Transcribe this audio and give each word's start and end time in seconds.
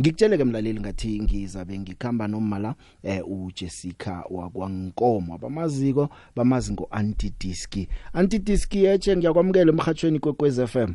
ngikutshele 0.00 0.38
ke 0.38 0.44
mlaleli 0.44 0.80
ngathi 0.80 1.22
ngizabe 1.22 1.78
ngikhamba 1.78 2.28
nomala 2.28 2.74
eh 3.02 3.22
uJessica 3.28 4.24
wakwankomo 4.30 5.34
abamaziko 5.34 6.08
bamazi 6.36 6.72
ngo 6.72 6.88
antidiski 6.90 7.88
antidiski 8.12 8.84
yeche 8.84 9.16
ngiyakwamukela 9.16 9.72
emhathweni 9.72 10.18
kwekwez 10.18 10.60
FM 10.66 10.94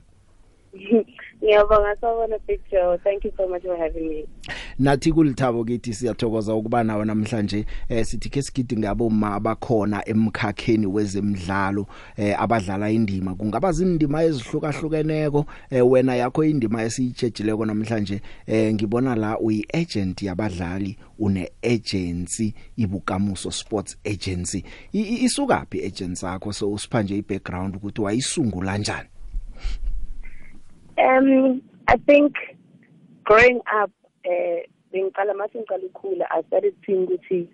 Ngiyabonga 1.44 1.96
sawona 2.02 2.38
Big 2.48 2.62
Joe. 2.72 2.98
Thank 3.04 3.24
you 3.24 3.34
so 3.38 3.48
much 3.48 3.64
for 3.64 3.78
having 3.78 4.10
me. 4.10 4.28
nathi 4.80 5.12
kulithabo 5.12 5.64
kithi 5.64 5.94
siyathokoza 5.94 6.56
ukuba 6.56 6.84
nawe 6.84 7.06
namhlanje 7.06 7.66
eh 7.90 8.06
sithi 8.06 8.30
ke 8.30 8.42
sigidi 8.42 8.78
ngabo 8.78 9.10
ma 9.10 9.34
abakhona 9.34 10.10
emkhakheni 10.10 10.88
wezemidlalo 10.88 11.88
eh 12.18 12.42
abadlala 12.42 12.92
indima 12.92 13.36
kungaba 13.36 13.72
zindima 13.72 14.24
ezihlukahlukeneko 14.24 15.46
eh 15.70 15.92
wena 15.92 16.16
yakho 16.16 16.44
indima 16.44 16.84
esiyitshejileko 16.84 17.66
namhlanje 17.66 18.22
eh 18.48 18.74
ngibona 18.74 19.16
la 19.16 19.40
uyi 19.40 19.66
agent 19.74 20.22
yabadlali 20.22 20.98
une 21.20 21.52
agency 21.64 22.54
ibukamuso 22.78 23.52
sports 23.52 23.98
agency 24.06 24.64
isukapi 24.94 25.86
agency 25.86 26.26
yakho 26.26 26.54
so 26.54 26.72
usiphanje 26.72 27.16
i 27.16 27.22
background 27.22 27.76
ukuthi 27.76 28.02
wayisungula 28.02 28.72
kanjani 28.72 29.10
Um 30.98 31.62
I 31.88 31.98
think 31.98 32.36
growing 33.24 33.62
up 33.74 33.92
eh 34.26 34.66
bengiqala 34.94 35.36
mase 35.36 35.56
ngiqala 35.56 35.90
ukukhula 35.90 36.26
I 36.30 36.42
started 36.48 36.76
seeing 36.86 37.08
ukuthi 37.08 37.48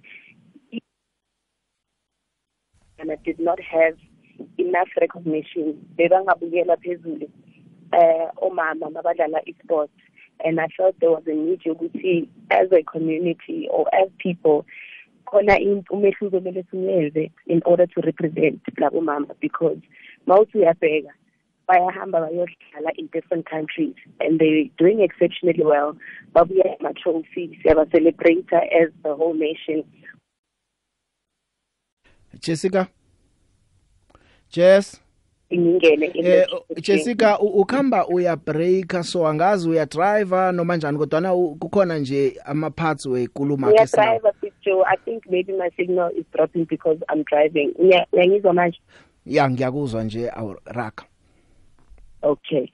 and 3.00 3.12
I 3.12 3.16
did 3.23 3.40
not 3.40 3.60
have 3.62 3.98
enough 4.58 4.90
recognition. 5.00 5.86
Bebangabukela 5.98 6.77
phezulu 6.77 7.30
eh 7.94 8.27
omama 8.41 8.90
mabadlala 8.91 9.40
esports 9.48 9.90
and 10.44 10.60
I 10.60 10.68
felt 10.76 10.99
there 10.99 11.12
was 11.12 11.24
a 11.27 11.34
need 11.34 11.62
ukuthi 11.62 12.27
as 12.52 12.72
a 12.72 12.84
community 12.84 13.68
or 13.72 13.85
as 13.94 14.10
people 14.18 14.66
khona 15.27 15.58
umehluko 15.91 16.40
kumele 16.40 16.63
siyenze 16.71 17.32
in 17.46 17.62
order 17.65 17.88
to 17.88 18.02
represent 18.02 18.62
labo 18.77 19.02
mama 19.02 19.34
because 19.40 19.80
mawuthi 20.27 20.58
uyabheka 20.58 21.13
bayahamba 21.68 22.20
bayodlala 22.21 22.91
in 22.98 23.10
different 23.13 23.49
countries 23.49 23.96
and 24.20 24.40
they're 24.40 24.70
doing 24.77 25.01
exceptionally 25.01 25.63
well. 25.63 25.98
Babuya 26.34 26.77
ama-trophy 26.79 27.59
siyaba-celebrate 27.62 28.48
as 28.54 28.90
the 29.04 29.15
whole 29.15 29.34
nation. 29.34 29.84
Jessica? 32.40 32.87
Jess? 34.49 35.01
Ingingene 35.49 36.12
eh 36.15 36.46
Jessica 36.82 37.40
ukhamba 37.40 38.07
uya 38.07 38.35
breaker 38.35 39.04
so 39.04 39.27
angazi 39.27 39.70
uya 39.70 39.85
driver 39.85 40.54
noma 40.54 40.77
njani 40.77 40.98
kodwa 40.98 41.21
na 41.21 41.31
kukhona 41.59 41.99
nje 41.99 42.40
ama 42.46 42.70
parts 42.70 43.05
wekuluma 43.05 43.74
ke 43.74 43.87
sina 43.87 44.04
driver 44.04 44.34
Joe. 44.62 44.84
I 44.84 44.98
think 45.05 45.24
maybe 45.29 45.54
my 45.54 45.70
signal 45.77 46.09
is 46.09 46.26
dropping 46.35 46.65
because 46.65 46.98
I'm 47.09 47.24
driving. 47.24 47.74
Ngiyangizwa 47.79 48.54
manje? 48.54 48.79
Ya 49.26 49.49
ngiyakuzwa 49.49 50.04
nje 50.04 50.29
awuraka 50.29 51.05
Okay. 52.23 52.71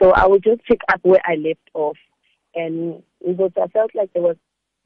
So 0.00 0.10
I 0.10 0.26
will 0.26 0.40
just 0.40 0.64
pick 0.64 0.80
up 0.88 1.00
where 1.02 1.20
I 1.24 1.36
left 1.36 1.68
off. 1.74 1.96
And 2.54 3.02
because 3.26 3.52
I 3.60 3.66
felt 3.68 3.90
like 3.94 4.12
there 4.12 4.22
was 4.22 4.36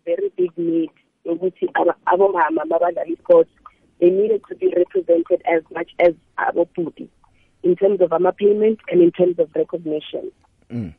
very 0.04 0.30
big 0.36 0.56
need 0.56 0.90
ukuthi 1.26 1.66
abomama 2.06 2.64
mabadlala 2.64 3.18
sports 3.18 3.50
they 4.00 4.10
needed 4.10 4.40
to 4.48 4.54
be 4.54 4.72
represented 4.76 5.42
as 5.44 5.62
much 5.74 5.90
as 5.98 6.14
abobhuti 6.38 7.08
in 7.62 7.76
terms 7.76 8.00
of 8.00 8.12
ama 8.12 8.32
payment 8.32 8.78
and 8.90 9.02
in 9.02 9.10
terms 9.10 9.38
of 9.38 9.48
recognition. 9.54 10.30
Mm. 10.70 10.94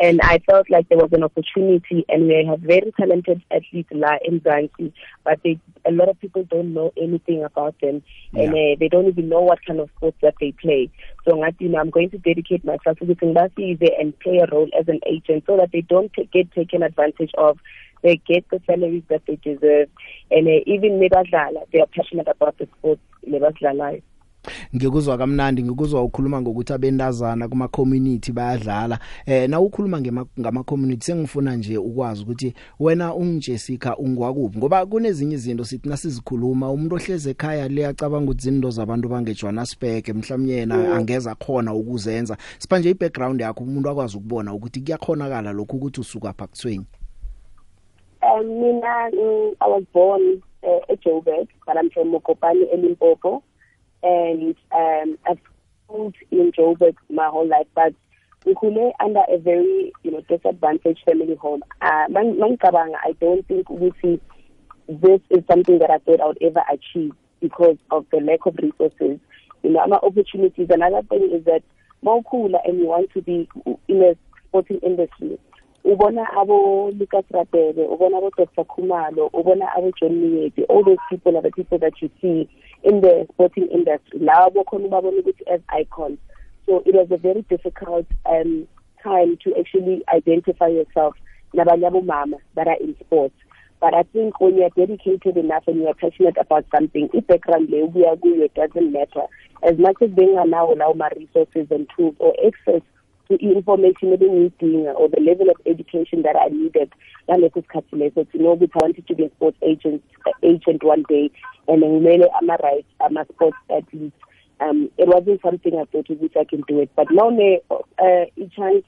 And 0.00 0.20
I 0.22 0.38
felt 0.38 0.70
like 0.70 0.88
there 0.88 0.98
was 0.98 1.10
an 1.12 1.24
opportunity 1.24 2.04
and 2.08 2.28
we 2.28 2.46
have 2.48 2.60
very 2.60 2.92
talented 2.98 3.42
athletes 3.50 3.88
la 3.92 4.16
in 4.24 4.40
Zanzi 4.40 4.92
but 5.24 5.40
they 5.42 5.58
a 5.84 5.90
lot 5.90 6.08
of 6.08 6.20
people 6.20 6.44
don't 6.44 6.72
know 6.72 6.92
anything 6.96 7.42
about 7.44 7.74
them 7.80 8.02
yeah. 8.32 8.42
and 8.42 8.52
uh, 8.52 8.76
they 8.78 8.88
don't 8.88 9.08
even 9.08 9.28
know 9.28 9.40
what 9.40 9.64
kind 9.66 9.80
of 9.80 9.90
sports 9.96 10.18
that 10.22 10.34
they 10.40 10.52
play. 10.52 10.90
So 11.24 11.32
ngathi 11.34 11.62
you 11.62 11.68
know 11.70 11.78
I'm 11.78 11.90
going 11.90 12.10
to 12.10 12.18
dedicate 12.18 12.64
myself 12.64 12.98
to 12.98 13.04
ngibasize 13.04 14.00
and 14.00 14.18
play 14.20 14.38
a 14.38 14.46
role 14.54 14.68
as 14.78 14.88
an 14.88 15.00
agent 15.06 15.44
so 15.46 15.56
that 15.56 15.72
they 15.72 15.82
don't 15.82 16.12
get 16.32 16.52
taken 16.52 16.82
advantage 16.82 17.32
of 17.36 17.58
they 18.02 18.16
get 18.28 18.48
the 18.50 18.60
salaries 18.64 19.02
that 19.08 19.22
they 19.26 19.36
deserve. 19.36 19.88
And 20.30 20.46
uh, 20.46 20.60
even 20.66 21.00
nebadlala 21.00 21.64
they 21.72 21.80
are 21.80 21.86
passionate 21.86 22.28
about 22.28 22.58
the 22.58 22.68
sports 22.78 23.02
lebadlalayo 23.26 24.02
ngikuzwa 24.76 25.18
kamnandi 25.18 25.62
ngikuzwa 25.62 26.02
ukhuluma 26.02 26.40
ngokuthi 26.40 26.72
abendazana 26.72 27.48
kuma 27.48 27.68
community 27.68 28.32
bayadlala. 28.32 28.98
Eh 29.26 29.48
na 29.48 29.60
ukhuluma 29.60 30.00
ngama 30.40 30.62
community 30.62 31.06
sengifuna 31.06 31.56
nje 31.56 31.78
ukwazi 31.78 32.22
ukuthi 32.22 32.54
wena 32.80 33.14
ungjessica 33.14 33.94
ungwakuphi 33.98 34.58
ngoba 34.58 34.86
kunezinye 34.86 35.34
izinto 35.34 35.64
sithi 35.64 35.88
nasizikhuluma 35.88 36.70
umuntu 36.70 36.94
ohleze 36.96 37.30
ekhaya 37.30 37.68
leyacabanga 37.68 38.24
ukuthi 38.30 38.48
izinto 38.48 38.70
zabantu 38.70 39.08
bange 39.08 39.34
Johannesburg 39.34 40.08
mhlawumnye 40.08 40.54
yena 40.54 40.76
mm. 40.76 40.92
angeza 40.92 41.34
khona 41.34 41.74
ukuzenza. 41.74 42.36
Sipanje 42.58 42.90
i 42.90 42.94
background 42.94 43.40
yakho 43.40 43.64
umuntu 43.64 43.90
akwazi 43.90 44.16
ukubona 44.16 44.54
ukuthi 44.54 44.80
kuyakhonakala 44.80 45.52
lokho 45.52 45.76
ukuthi 45.76 46.00
usuka 46.00 46.32
phakuthweni 46.32 46.86
Um 48.22 48.46
mina 48.60 49.10
mm, 49.12 49.54
I 49.60 49.66
was 49.68 49.84
born 49.92 50.42
uh, 50.62 50.92
at 50.92 51.00
Joburg 51.00 51.48
but 51.66 51.76
I'm 51.76 51.90
from 51.90 52.12
Mokopane 52.12 52.66
eLimpopo. 52.72 53.42
And 54.02 54.54
um, 54.72 55.18
I've 55.28 55.38
schooled 55.84 56.14
in 56.30 56.52
Joburg 56.52 56.96
my 57.10 57.28
whole 57.28 57.46
life, 57.46 57.66
but 57.74 57.94
ngikhule 58.46 58.92
under 59.00 59.22
a 59.28 59.38
very 59.38 59.92
you 60.02 60.10
know 60.10 60.20
disadvantaged 60.28 61.00
family 61.04 61.34
home. 61.36 61.62
Uh, 61.80 62.06
mangicabanga 62.10 62.96
I 63.04 63.12
don't 63.20 63.46
think 63.46 63.66
ukuthi 63.68 64.20
this 64.88 65.20
is 65.30 65.44
something 65.50 65.78
that 65.78 65.90
I 65.90 65.98
thought 65.98 66.20
I 66.20 66.26
would 66.26 66.42
ever 66.42 66.62
achieve 66.72 67.12
because 67.40 67.76
of 67.90 68.06
the 68.10 68.18
lack 68.20 68.46
of 68.46 68.56
resources. 68.56 69.20
You 69.62 69.70
know, 69.70 69.86
my 69.86 69.98
opportunities. 70.02 70.68
Another 70.70 71.02
thing 71.08 71.30
is 71.32 71.44
that 71.44 71.62
mawukhula 72.04 72.58
and 72.64 72.78
you 72.78 72.86
want 72.86 73.10
to 73.12 73.22
be 73.22 73.48
in 73.88 74.02
a 74.02 74.16
sporting 74.48 74.78
industry. 74.78 75.38
ubona 75.84 76.26
abo 76.36 76.90
Lucas 76.98 77.24
Radebe 77.30 77.86
ubona 77.86 78.18
abo 78.18 78.30
Dr 78.36 78.64
Khumalo 78.64 79.30
ubona 79.32 79.72
abo 79.76 79.92
John 79.98 80.20
Miyeti 80.20 80.64
all 80.68 80.84
those 80.84 80.98
people 81.08 81.36
are 81.36 81.42
the 81.42 81.50
people 81.50 81.78
that 81.78 81.94
you 82.02 82.10
see 82.20 82.48
in 82.82 83.00
the 83.00 83.26
sporting 83.32 83.68
industry. 83.68 84.20
Labo 84.20 84.64
khona 84.64 84.86
ubabona 84.88 85.22
ukuthi 85.22 85.42
as 85.52 85.60
icons. 85.68 86.18
So 86.66 86.82
it 86.86 86.94
was 86.94 87.08
a 87.10 87.16
very 87.16 87.42
difficult 87.42 88.06
um 88.26 88.66
time 89.02 89.36
to 89.44 89.56
actually 89.58 90.02
identify 90.12 90.68
yourself 90.68 91.14
nabanye 91.54 91.88
abomama 91.90 92.38
that 92.54 92.68
are 92.68 92.76
in 92.80 92.94
sports. 93.00 93.34
But 93.80 93.94
I 93.94 94.02
think 94.02 94.40
when 94.40 94.56
you're 94.58 94.70
dedicated 94.70 95.36
enough 95.36 95.64
and 95.68 95.80
you're 95.80 95.94
passionate 95.94 96.36
about 96.38 96.66
something 96.74 97.08
i-background 97.14 97.68
leyo 97.68 97.86
ubuya 97.86 98.16
kuyo 98.16 98.52
doesn't 98.54 98.92
matter. 98.92 99.26
As 99.62 99.78
much 99.78 99.96
as 100.02 100.10
benganawo 100.10 100.74
lawo 100.76 100.96
ma-resources 100.96 101.68
and 101.70 101.88
tools 101.96 102.16
or 102.18 102.34
access 102.44 102.82
to 103.28 103.36
information 103.36 104.12
ebengiyidinga 104.12 104.94
or 104.96 105.08
the 105.08 105.20
level 105.20 105.50
of 105.50 105.56
education 105.66 106.22
that 106.22 106.36
I 106.36 106.48
needed 106.48 106.90
ngaleso 107.28 107.62
sikhathi 107.62 107.96
leso 107.96 108.24
to 108.32 108.38
know 108.38 108.56
ukuthi 108.56 108.76
I 108.76 108.84
wanted 108.84 109.06
to 109.06 109.14
be 109.14 109.24
a 109.24 109.30
sports 109.30 109.58
agent 109.62 110.02
agent 110.42 110.82
one 110.82 111.04
day 111.08 111.30
and 111.68 111.82
ngimele 111.82 112.26
ama-rights 112.40 112.88
ama-sports 113.00 113.56
athletes. 113.70 114.16
Um 114.60 114.90
it 114.98 115.08
wasn't 115.08 115.42
something 115.42 115.74
I 115.78 115.84
thought 115.84 116.08
which 116.08 116.36
I 116.36 116.44
can 116.44 116.62
do 116.68 116.80
it 116.80 116.90
but 116.96 117.10
now 117.10 117.28
ne 117.28 117.60
uh, 117.70 118.24
i-chance 118.42 118.84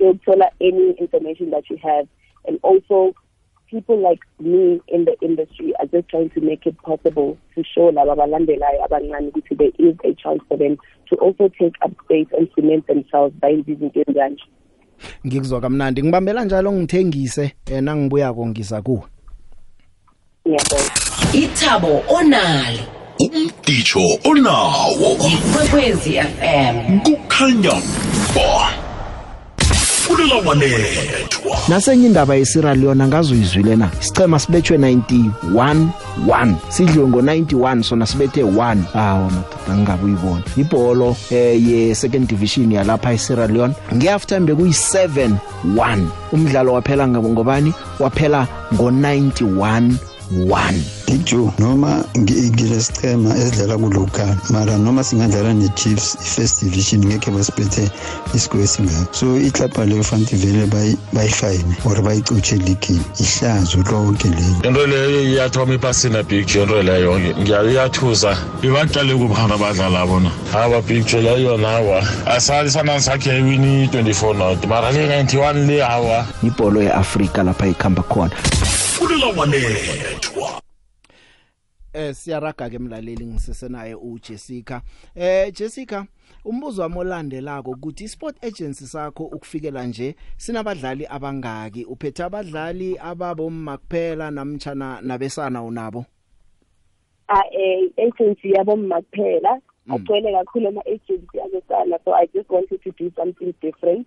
yokuthola 0.00 0.48
any 0.60 0.92
information 0.92 1.50
that 1.50 1.68
you 1.70 1.76
have 1.82 2.08
and 2.46 2.58
also 2.62 3.14
people 3.70 3.96
like 3.96 4.20
me 4.40 4.80
in 4.88 5.04
the 5.04 5.16
industry 5.20 5.72
are 5.78 5.86
just 5.86 6.08
trying 6.08 6.30
to 6.30 6.40
make 6.40 6.66
it 6.66 6.76
possible 6.82 7.36
to 7.54 7.64
show 7.64 7.90
laba 7.92 8.12
abalandelayo 8.12 8.84
abancane 8.84 9.28
ukuthi 9.28 9.54
there 9.54 9.72
is 9.78 9.96
a 10.04 10.14
chance 10.14 10.42
for 10.48 10.58
them 10.58 10.76
to 11.08 11.16
also 11.16 11.48
take 11.48 11.76
up 11.84 11.92
space 12.04 12.28
and 12.38 12.48
cement 12.54 12.86
themselves 12.86 13.34
bayenza 13.40 13.72
izinto 13.72 14.00
ezikanje 14.00 14.44
ngikuzwa 15.26 15.60
kamnandi. 15.60 16.02
Ngibambela 16.02 16.44
njalo 16.44 16.72
ngithengise 16.72 17.52
yena 17.70 17.96
ngibuyako 17.96 18.46
ngisa 18.46 18.82
kuwe 18.82 19.02
ngiyabonga. 20.46 20.92
Ithabo 21.32 22.02
onalo. 22.08 22.84
Umdicho 23.20 24.00
onawo. 24.24 25.16
Ikwekwezi 25.32 26.10
fm 26.12 27.00
kukhanya 27.00 27.74
ba. 28.34 28.79
Kulela 30.20 30.48
wanethwa 30.48 31.58
nasenye 31.68 32.06
indaba 32.06 32.34
yeSierra 32.34 32.74
Leone 32.74 33.04
angazuyizwile 33.04 33.76
na 33.76 33.90
isicema 34.00 34.38
sibethwe 34.38 34.76
91 34.76 35.86
1 36.26 36.54
sidliwe 36.68 37.06
ngo91 37.06 37.82
sona 37.82 38.06
sibethe 38.06 38.42
1 38.42 38.76
hawo 38.92 39.24
madoda 39.24 39.74
ngingabuyibona. 39.76 40.42
Ibhola 40.56 41.14
eh 41.30 41.68
ye 41.68 41.94
second 41.94 42.28
division 42.28 42.72
yalapha 42.72 43.12
eSierra 43.12 43.46
Leone 43.46 43.74
ngeafter 43.94 44.40
bekuyi 44.40 44.70
7 44.70 45.30
1 45.76 45.98
umdlalo 46.32 46.72
waphela 46.72 47.08
ngobani? 47.08 47.74
Waphela 47.98 48.46
ngo91 48.74 50.09
1 50.34 50.72
Big 51.06 51.24
Joe 51.24 51.50
noma 51.58 52.04
ngi- 52.16 52.50
ngilesichema 52.50 53.36
esidlala 53.36 53.78
kulocal 53.78 54.36
mara 54.50 54.78
noma 54.78 55.04
singadlala 55.04 55.54
ne-chiefs 55.54 56.14
i-first 56.22 56.64
division 56.64 57.04
ngekhe 57.04 57.30
basiphethe 57.30 57.90
isigwe 58.34 58.62
esingako 58.62 59.14
so 59.14 59.36
iklabha 59.40 59.84
leyo 59.86 60.02
fanti 60.04 60.36
vele 60.36 60.66
bayi- 60.66 60.96
bayifayine 61.12 61.74
or 61.84 62.02
bayicutshe 62.02 62.54
eligini 62.54 63.00
ihlazo 63.20 63.78
lonke 63.90 64.28
leyo. 64.28 64.56
Into 64.64 64.86
leyo 64.86 65.22
iyathoma 65.22 65.74
ipasina 65.74 66.22
picture 66.24 66.62
into 66.62 66.82
leyo 66.82 67.20
ngiyayathusa 67.20 68.36
ibaqale 68.62 69.14
kubhana 69.14 69.54
abadlala 69.54 70.06
bona. 70.06 70.30
Aba 70.54 70.82
picture 70.82 71.22
leyo 71.22 71.56
nawa 71.56 72.04
asali 72.26 72.70
sana 72.70 73.00
sakhe 73.00 73.38
iwini 73.38 73.86
24 73.88 74.34
not 74.38 74.66
mara 74.66 74.92
le 74.92 75.06
91 75.24 75.66
le 75.66 75.80
hawa 75.82 76.26
ibholo 76.42 76.82
yeAfrika 76.82 77.42
lapha 77.42 77.66
ikhamba 77.66 78.02
khona. 78.02 78.30
Kulelawanethwa 79.00 80.60
eh 81.92 82.14
siyaraga 82.14 82.70
ke 82.70 82.78
mlaleli 82.78 83.26
ngisesenaye 83.26 83.94
uJessica. 83.94 84.80
Eh 85.16 85.52
Jessica 85.52 86.06
umbuzo 86.44 86.82
wami 86.82 86.98
olandelako 86.98 87.70
ukuthi 87.70 88.04
isport 88.04 88.44
agency 88.44 88.86
sakho 88.86 89.24
ukufikela 89.24 89.86
nje 89.86 90.14
sinabadlali 90.36 91.06
abangaki 91.06 91.84
uphethe 91.84 92.22
abadlali 92.22 92.98
ababomma 92.98 93.78
kuphela 93.78 94.30
namtjana 94.30 95.00
nabesana 95.00 95.62
unabo? 95.62 96.04
A 97.28 97.42
eh 97.52 97.90
agency 97.96 98.50
yabomma 98.52 99.02
kuphela 99.02 99.60
agcwele 99.88 100.32
kakhulu 100.32 100.68
ama 100.68 100.80
agency 100.86 101.40
abesana 101.44 101.98
so 102.04 102.14
i 102.14 102.26
just 102.34 102.50
wanted 102.50 102.82
to 102.82 102.90
do 102.98 103.12
something 103.16 103.54
different. 103.62 104.06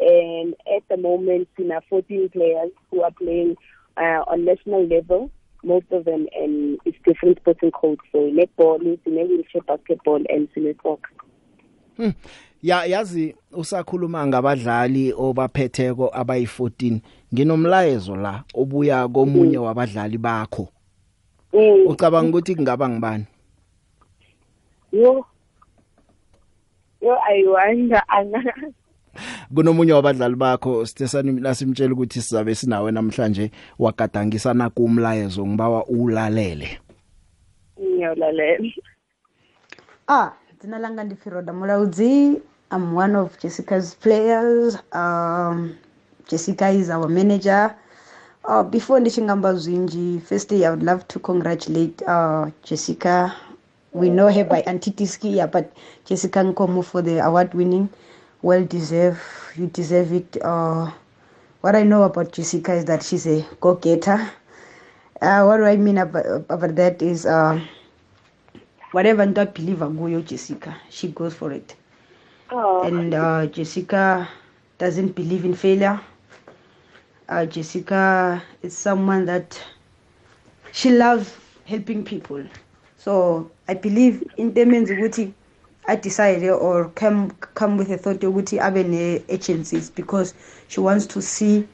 And 0.00 0.54
at 0.76 0.82
the 0.88 0.96
moment 0.96 1.48
sina 1.56 1.80
14 1.88 2.28
players 2.28 2.72
who 2.90 3.02
are 3.02 3.10
playing 3.12 3.56
uh, 3.96 4.22
on 4.26 4.44
national 4.44 4.86
level 4.86 5.30
most 5.64 5.86
of 5.92 6.04
them 6.04 6.26
and 6.34 6.78
it's 6.84 6.98
different 7.04 7.38
sporting 7.38 7.70
codes. 7.70 8.00
So 8.10 8.18
netball 8.18 8.78
wheelchair 8.82 9.62
basketball 9.66 10.22
and 10.28 10.48
sine 10.54 10.74
soccer. 10.82 11.10
Ya 12.62 12.84
yazi 12.84 13.34
usakhuluma 13.52 14.26
ngabadlali 14.26 15.12
obaphetheko 15.12 16.06
abayi14 16.06 17.00
nginomlayezo 17.34 18.16
la 18.16 18.44
obuya 18.54 19.08
komunye 19.08 19.58
wabadlali 19.58 20.18
bakho. 20.18 20.68
Mm. 21.52 21.86
ucabanga 21.86 22.30
ukuthi 22.30 22.54
kungaba 22.54 22.88
ngibani 22.88 23.24
yo. 24.92 25.24
Yo 27.00 27.18
i 27.28 27.44
wonder 27.44 28.02
anga 28.08 28.54
kunomunye 29.54 29.92
wabadlali 29.92 30.34
bakho 30.36 30.86
sithesani 30.86 31.32
nasimtshela 31.32 31.92
ukuthi 31.92 32.22
sizabe 32.22 32.54
sinawe 32.54 32.92
namhlanje 32.92 33.50
wagadangisana 33.78 34.70
kumlayezo 34.70 35.46
ngibawa 35.46 35.86
ulalele 35.86 36.78
ngiyolalela 37.80 38.70
Ah, 40.08 40.32
dzina 40.60 40.78
langa 40.78 41.04
ndi 41.04 41.14
Firoda 41.16 41.52
Mulaudzi. 41.52 42.40
I'm 42.72 42.94
one 42.94 43.16
of 43.16 43.38
Jessica's 43.38 43.94
players. 43.94 44.76
Um, 44.92 45.76
Jessica 46.28 46.68
is 46.68 46.90
our 46.90 47.08
manager. 47.08 47.74
Uh, 48.44 48.62
before 48.62 49.00
ndichingamba 49.00 49.54
zwinji, 49.54 50.20
firstly 50.20 50.66
I 50.66 50.70
would 50.70 50.82
love 50.82 51.04
to 51.08 51.18
congratulate 51.20 52.02
uh, 52.06 52.50
Jessica. 52.64 53.34
We 53.92 54.08
know 54.10 54.28
her 54.28 54.44
by 54.44 54.62
Antitiski, 54.62 55.34
yeah, 55.36 55.46
but 55.46 55.72
Jessica 56.04 56.40
Nkomo 56.40 56.84
for 56.84 57.02
the 57.02 57.18
award 57.24 57.54
winning. 57.54 57.88
Well 58.42 58.64
deserved. 58.64 59.20
You 59.56 59.66
deserve 59.68 60.12
it. 60.12 60.36
Uh, 60.42 60.90
what 61.60 61.76
I 61.76 61.84
know 61.84 62.02
about 62.02 62.32
Jessica 62.32 62.74
is 62.74 62.84
that 62.86 63.02
she's 63.02 63.26
a 63.26 63.46
go-getter. 63.60 64.30
Uh, 65.20 65.44
what 65.44 65.58
do 65.58 65.64
I 65.64 65.76
mean 65.76 65.98
about, 65.98 66.26
about 66.48 66.74
that 66.74 67.00
is 67.00 67.24
uh, 67.24 67.60
whatever 68.92 69.26
nto 69.26 69.40
abhiliva 69.40 69.88
kuyo 69.88 70.20
jessica 70.20 70.74
she 70.90 71.08
goes 71.08 71.34
for 71.34 71.52
it 71.52 71.76
oh 72.50 72.82
and 72.82 73.14
uh, 73.14 73.46
jessica 73.46 74.28
doesn't 74.78 75.14
believe 75.14 75.44
in 75.44 75.54
failure 75.54 76.00
uh, 77.28 77.46
jessica 77.46 78.42
is 78.62 78.76
someone 78.76 79.24
that 79.24 79.60
she 80.72 80.90
loves 80.90 81.32
helping 81.64 82.04
people 82.04 82.44
so 82.98 83.50
i 83.68 83.74
believe 83.74 84.22
into 84.36 84.60
emenza 84.60 84.94
ukuthi 84.94 85.32
adecide 85.88 86.44
or 86.44 86.88
come, 86.90 87.30
come 87.54 87.76
with 87.76 87.90
a 87.90 87.98
thought 87.98 88.20
yokuthi 88.20 88.60
abe 88.60 88.86
ne-agencies 88.86 89.90
because 89.90 90.34
she 90.68 90.80
wants 90.80 91.06
to 91.06 91.20
see 91.20 91.66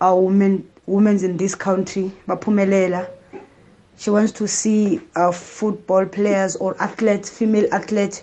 our 0.00 0.20
women 0.20 0.66
women 0.86 1.22
in 1.24 1.36
this 1.36 1.54
country 1.54 2.12
baphumelela. 2.28 3.08
She 3.98 4.10
wants 4.10 4.32
to 4.32 4.46
see 4.46 5.00
uh, 5.16 5.32
football 5.32 6.06
players 6.06 6.56
or 6.56 6.80
athletes 6.80 7.28
female 7.30 7.66
athletes 7.72 8.22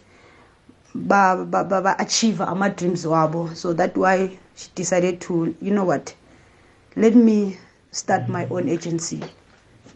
ba 0.96 1.46
ba 1.48 1.64
ba, 1.64 1.82
ba 1.82 1.96
achieve 2.00 2.42
ama 2.42 2.70
dreams 2.70 3.06
wabo. 3.06 3.54
So 3.56 3.74
that 3.74 3.96
why 3.98 4.38
she 4.56 4.70
decided 4.76 5.20
to 5.22 5.56
you 5.62 5.72
know 5.72 5.84
what? 5.84 6.16
Let 6.96 7.16
me 7.16 7.58
start 7.92 8.30
my 8.30 8.46
own 8.48 8.70
agency. 8.70 9.22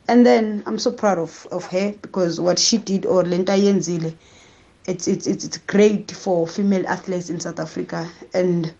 And 0.09 0.25
then 0.25 0.63
i'm 0.65 0.79
so 0.79 0.91
proud 0.91 1.17
of 1.17 1.47
of 1.51 1.65
her 1.67 1.93
because 2.01 2.39
what 2.39 2.59
she 2.59 2.77
did 2.77 3.05
or 3.05 3.23
lenta 3.23 3.57
yenzile 3.57 4.13
it's 4.87 5.07
it's 5.07 5.27
it's 5.27 5.43
it's 5.43 5.57
great 5.57 6.11
for 6.11 6.47
female 6.47 6.87
athletes 6.87 7.29
in 7.29 7.39
south 7.39 7.59
africa. 7.59 8.09
And 8.33 8.73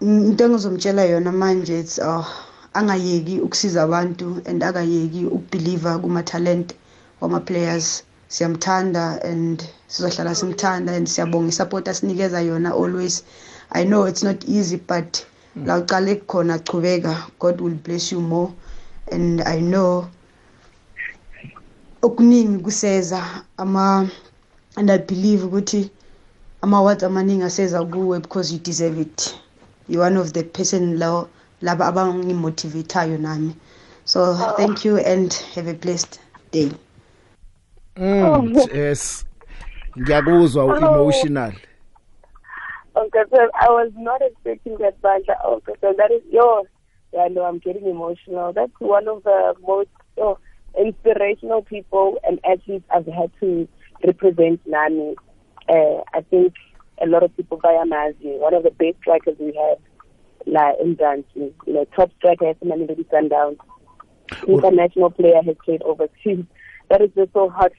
into 0.00 0.44
engizomtshela 0.44 1.04
yona 1.10 1.32
manje 1.32 1.70
it's 1.70 1.98
uh 1.98 2.24
angayeki 2.74 3.40
ukusiza 3.40 3.82
abantu 3.82 4.40
and 4.46 4.62
akayeki 4.62 5.26
ukubelieve 5.26 6.00
kuma 6.00 6.22
talent 6.22 6.74
wama 7.20 7.40
players 7.40 8.04
siyamthanda 8.28 9.20
and 9.24 9.68
sizohlala 9.88 10.34
simthanda 10.34 10.92
and 10.92 11.08
siyabonga 11.08 11.48
isupport 11.48 11.88
asinikeza 11.88 12.40
yona 12.42 12.70
always. 12.70 13.24
I 13.72 13.84
know 13.84 14.04
it's 14.04 14.22
not 14.22 14.44
easy 14.48 14.76
but 14.76 15.26
la 15.56 15.80
uqale 15.80 16.14
khona 16.26 16.58
chubeka 16.58 17.30
god 17.40 17.60
will 17.60 17.74
bless 17.74 18.12
you 18.12 18.20
more. 18.20 18.52
And 19.10 19.40
i 19.42 19.58
know 19.58 20.08
okuningi 22.02 22.62
kuseza 22.62 23.44
ama 23.56 24.08
and 24.76 24.90
i 24.90 24.98
believe 24.98 25.44
ukuthi 25.44 25.90
ama 26.62 26.76
awards 26.76 27.02
amaningi 27.02 27.42
aseza 27.42 27.84
kuwe 27.84 28.20
because 28.20 28.52
you 28.52 28.60
deserve 28.60 29.00
it. 29.00 29.34
You're 29.88 30.06
one 30.06 30.20
of 30.20 30.32
the 30.32 30.42
person 30.42 30.98
law 30.98 31.26
laba 31.62 31.86
abangimotivateayo 31.86 33.18
nami. 33.18 33.54
So 34.04 34.34
thank 34.56 34.84
you 34.84 34.98
and 34.98 35.32
have 35.54 35.68
a 35.68 35.74
blessed 35.74 36.20
day. 36.50 36.70
Mm, 37.96 38.54
yes. 38.74 39.24
Ngiyakuzwa 39.98 40.76
emotional. 40.76 41.52
Okay, 42.96 43.22
so 43.30 43.48
I 43.54 43.68
was 43.70 43.92
not 43.96 44.20
expecting 44.22 44.76
that, 44.78 45.00
but 45.00 45.22
okay, 45.46 45.72
so 45.80 45.94
that 45.96 46.10
is 46.10 46.22
yours. 46.30 46.66
Yeah, 47.12 47.28
no, 47.28 47.44
I'm 47.44 47.58
getting 47.58 47.86
emotional. 47.86 48.52
That's 48.52 48.72
one 48.80 49.08
of 49.08 49.22
the 49.22 49.54
most 49.66 49.88
oh, 50.18 50.38
inspirational 50.78 51.62
people 51.62 52.18
and 52.26 52.40
athletes 52.44 52.84
I've 52.94 53.06
had 53.06 53.30
to 53.40 53.68
represent 54.06 54.60
Nani. 54.66 55.16
Uh, 55.68 56.02
I 56.14 56.22
think 56.30 56.54
a 57.02 57.06
lot 57.06 57.22
of 57.22 57.36
people 57.36 57.58
via 57.58 57.84
Mazi, 57.84 58.38
one 58.38 58.54
of 58.54 58.62
the 58.62 58.70
best 58.70 58.96
strikers 59.00 59.36
we 59.38 59.54
have 59.54 59.78
like 60.46 60.76
in 60.80 60.94
Branson. 60.94 61.54
You 61.66 61.72
know, 61.72 61.84
top 61.96 62.10
striker 62.18 62.46
has 62.46 62.56
Mamelodi 62.56 63.04
Sundowns. 63.06 63.58
International 64.46 65.10
player 65.10 65.42
has 65.42 65.56
played 65.64 65.82
overseas. 65.82 66.44
That 66.88 67.02
is 67.02 67.10
just 67.14 67.32
so 67.32 67.48
hard 67.48 67.72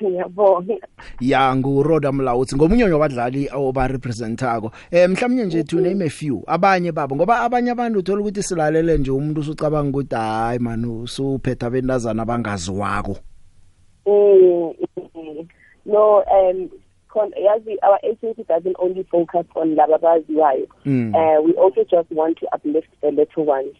yabona. 0.00 0.78
ya 1.20 1.56
nguroda 1.56 2.12
mlawuthi 2.12 2.56
ngomunye 2.56 2.84
wabadlali 2.84 3.50
oba 3.54 3.88
representako 3.88 4.70
eh 4.90 5.08
mhlawumnye 5.08 5.44
nje 5.44 5.62
to 5.64 5.80
name 5.80 6.04
a 6.04 6.10
few 6.10 6.42
abanye 6.46 6.92
babo 6.92 7.16
ngoba 7.16 7.40
abanye 7.40 7.70
abantu 7.70 7.98
uthola 7.98 8.20
ukuthi 8.20 8.42
silalele 8.42 8.98
nje 8.98 9.10
umuntu 9.10 9.40
usucabanga 9.40 9.90
ukuthi 9.98 10.14
hayi 10.14 10.58
man 10.58 10.84
usuphetha 10.84 11.70
bentazana 11.70 12.22
abangaziwako 12.22 13.16
Mm. 14.06 15.48
No, 15.86 16.22
um, 16.30 16.70
yazi, 17.16 17.76
our 17.82 17.98
agency 18.02 18.42
doesn't 18.44 18.76
only 18.78 19.02
focus 19.10 19.46
on 19.56 19.76
laba 19.76 19.94
abaziwayo. 19.94 20.66
Mm. 20.84 21.14
Uh, 21.14 21.42
we 21.42 21.52
also 21.54 21.84
just 21.84 22.10
want 22.10 22.38
to 22.38 22.46
uplift 22.52 22.88
the 23.00 23.10
little 23.10 23.44
ones. 23.44 23.74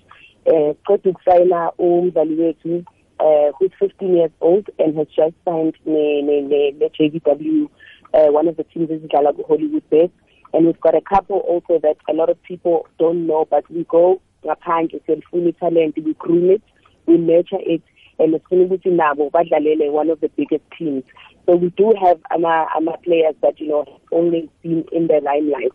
Uh, 0.46 0.74
Qeda 0.86 1.10
ukusayina 1.10 1.72
umdlali 1.78 2.34
wethu 2.34 2.84
uh, 3.20 3.52
who's 3.58 3.70
15 3.78 4.16
years 4.16 4.30
old 4.40 4.68
and 4.78 4.96
has 4.96 5.06
just 5.08 5.34
signed 5.44 5.76
ne, 5.84 6.22
ne, 6.22 6.40
ne, 6.40 6.72
ne 6.72 6.88
JVW, 6.88 7.68
uh, 8.14 8.32
one 8.32 8.48
of 8.48 8.56
the 8.56 8.64
teams 8.64 8.90
ezidlala 8.90 9.34
ku-Hollywood 9.36 9.88
Best. 9.90 10.12
And 10.52 10.66
we've 10.66 10.80
got 10.80 10.94
a 10.94 11.00
couple 11.00 11.38
also 11.38 11.80
that 11.80 11.96
a 12.08 12.12
lot 12.12 12.30
of 12.30 12.40
people 12.44 12.86
don't 12.98 13.26
know, 13.26 13.44
but 13.50 13.68
we 13.70 13.84
go 13.84 14.20
ngaphandle 14.44 15.00
siyalifuna 15.04 15.58
talent, 15.58 15.96
we 15.96 16.14
groom 16.14 16.50
it, 16.50 16.62
we 17.06 17.16
nurture 17.18 17.58
it, 17.60 17.82
and 18.18 18.34
sifuna 18.34 18.66
ukuthi 18.66 18.90
nabo 18.90 19.30
badlalele 19.30 19.90
one 19.90 20.10
of 20.10 20.20
the 20.20 20.28
biggest 20.36 20.64
teams. 20.78 21.04
So 21.46 21.56
we 21.56 21.70
do 21.70 21.92
have 22.00 22.20
ama, 22.30 22.66
ama 22.76 22.96
players 22.98 23.34
that, 23.42 23.60
you 23.60 23.68
know, 23.68 24.00
only 24.12 24.48
been 24.62 24.84
in 24.92 25.08
the 25.08 25.20
limelight. 25.22 25.72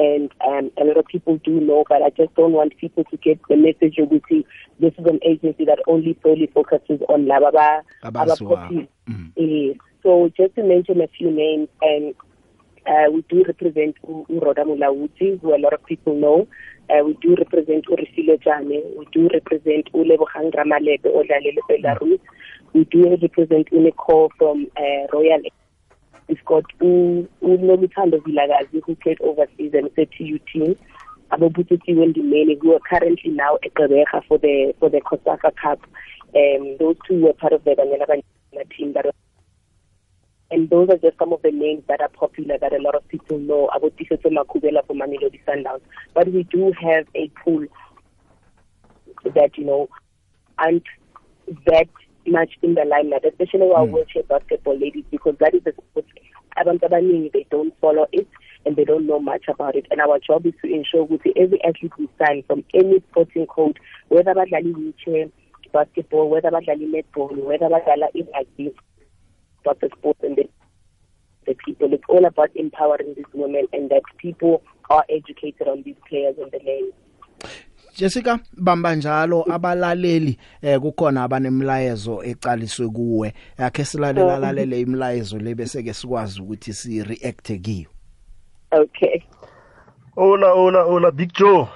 And 0.00 0.30
um, 0.48 0.70
a 0.80 0.84
lot 0.84 0.96
of 0.96 1.06
people 1.06 1.36
do 1.44 1.60
know, 1.60 1.84
but 1.88 2.02
I 2.02 2.08
just 2.10 2.34
don't 2.34 2.52
want 2.52 2.76
people 2.78 3.04
to 3.10 3.16
get 3.18 3.38
the 3.48 3.56
message 3.56 3.98
of 3.98 4.08
see 4.28 4.46
this 4.78 4.94
is 4.98 5.04
an 5.04 5.20
agency 5.22 5.66
that 5.66 5.78
only 5.86 6.18
solely 6.22 6.50
focuses 6.54 7.00
on 7.08 7.26
laba 7.26 7.82
Abaswa. 8.02 8.88
mm. 9.08 9.28
uh, 9.36 9.74
So 10.02 10.30
just 10.34 10.54
to 10.54 10.62
mention 10.62 11.02
a 11.02 11.08
few 11.08 11.30
names, 11.30 11.68
and 11.82 12.14
uh, 12.86 13.10
we 13.12 13.22
do 13.28 13.44
represent 13.46 13.96
Uroda 14.06 14.64
Mulawuti, 14.64 15.38
who 15.40 15.54
a 15.54 15.60
lot 15.60 15.74
of 15.74 15.84
people 15.84 16.14
know. 16.14 16.48
Uh, 16.88 17.04
we 17.04 17.12
do 17.20 17.36
represent 17.36 17.84
Urisile 17.86 18.42
Jane. 18.42 18.82
We 18.98 19.06
do 19.12 19.28
represent 19.32 19.92
Ulebogang 19.92 20.50
Ramalebe 20.54 21.04
Odlalele 21.04 21.60
Belarus. 21.68 22.20
We 22.72 22.84
do 22.84 23.10
represent 23.10 23.70
Uniko 23.70 24.30
from 24.38 24.66
uh, 24.76 25.06
Royal 25.12 25.42
Got 26.44 26.64
uNomithando 26.80 28.20
Vilakazi 28.22 28.80
who 28.84 28.94
played 28.96 29.20
overseas 29.20 29.72
and 29.74 29.90
the 29.96 30.06
TU 30.06 30.38
team. 30.52 30.76
Abobutiti 31.32 31.94
Wendimene 31.94 32.60
who 32.60 32.74
are 32.74 32.80
currently 32.80 33.30
now 33.30 33.56
at 33.64 33.74
Gqeberha 33.74 34.24
for 34.26 34.38
the 34.38 34.74
for 34.78 34.88
the 34.90 35.00
COSAFA 35.00 35.54
Cup. 35.56 35.80
Um, 36.34 36.76
those 36.78 36.96
two 37.06 37.20
were 37.20 37.32
part 37.32 37.52
of 37.52 37.64
the 37.64 37.70
Banyana 37.70 38.22
team 38.76 38.92
that 38.94 39.06
and 40.50 40.68
those 40.68 40.88
are 40.88 40.98
just 40.98 41.16
some 41.18 41.32
of 41.32 41.42
the 41.42 41.52
names 41.52 41.84
that 41.88 42.00
are 42.00 42.08
popular 42.08 42.58
that 42.58 42.72
a 42.72 42.82
lot 42.82 42.96
of 42.96 43.06
people 43.08 43.38
know 43.38 43.68
about 43.68 43.96
Tisetso 43.96 44.26
Makubela 44.26 44.84
for 44.86 44.94
Mamelodi 44.94 45.40
Sundowns. 45.46 45.82
But 46.12 46.32
we 46.32 46.42
do 46.44 46.72
have 46.80 47.06
a 47.14 47.30
pool 47.44 47.66
that, 49.24 49.56
you 49.56 49.64
know, 49.64 49.88
aren't 50.58 50.82
that 51.66 51.88
much 52.26 52.52
in 52.62 52.74
the 52.74 52.84
limelight, 52.84 53.24
especially 53.24 53.70
our 53.74 53.86
mm. 53.86 53.92
wheelchair 53.92 54.22
basketball 54.24 54.78
ladies, 54.78 55.04
because 55.10 55.36
that 55.40 55.54
is 55.54 55.62
a 55.66 55.72
sport 55.72 56.06
abantu 56.58 56.86
abaningi 56.88 57.32
they 57.32 57.46
don't 57.50 57.74
follow 57.80 58.06
it 58.12 58.28
and 58.66 58.76
they 58.76 58.84
don't 58.84 59.06
know 59.06 59.18
much 59.18 59.44
about 59.48 59.74
it. 59.74 59.86
And 59.90 60.00
our 60.00 60.18
job 60.18 60.46
is 60.46 60.52
to 60.62 60.72
ensure 60.72 61.06
that 61.06 61.32
every 61.36 61.62
athlete 61.64 61.92
we 61.98 62.08
sign 62.18 62.42
from 62.46 62.64
any 62.74 63.02
sporting 63.10 63.46
code, 63.46 63.78
whether 64.08 64.34
badlala 64.34 64.74
wheelchair 64.76 65.28
basketball, 65.72 66.28
whether 66.28 66.50
badlala 66.50 66.86
netball, 66.94 67.36
whether 67.44 67.68
badlala 67.68 68.08
rugby, 68.34 68.74
about 69.62 69.80
the 69.80 69.90
sports 69.96 70.20
and 70.22 70.36
the, 70.36 70.48
the 71.46 71.54
people. 71.54 71.92
It's 71.92 72.04
all 72.08 72.24
about 72.24 72.50
empowering 72.54 73.14
these 73.16 73.32
women 73.32 73.66
and 73.72 73.90
that 73.90 74.02
people 74.18 74.62
are 74.90 75.04
educated 75.08 75.68
on 75.68 75.82
these 75.82 75.96
players 76.08 76.36
and 76.38 76.50
the 76.50 76.58
names. 76.58 76.92
Jessica 78.00 78.38
bamba 78.56 78.94
njalo 78.94 79.44
abalaleli 79.52 80.38
eh 80.62 80.80
kukhona 80.80 81.22
abanemlayezo 81.24 82.24
eqaliswe 82.24 82.88
kuwe 82.88 83.34
yakhe 83.58 83.84
silalela 83.84 84.34
Oh. 84.36 84.40
lalele 84.40 84.80
imlayezo 84.80 85.38
lebese 85.38 85.82
ke 85.82 85.92
sikwazi 85.94 86.40
ukuthi 86.40 86.72
si 86.72 87.02
react 87.04 87.46
kiyo 87.62 87.90
Okay. 88.72 89.22
Ola 90.16 90.52
ola 90.54 90.84
ola 90.84 91.10
Big 91.10 91.32
Joe. 91.34 91.66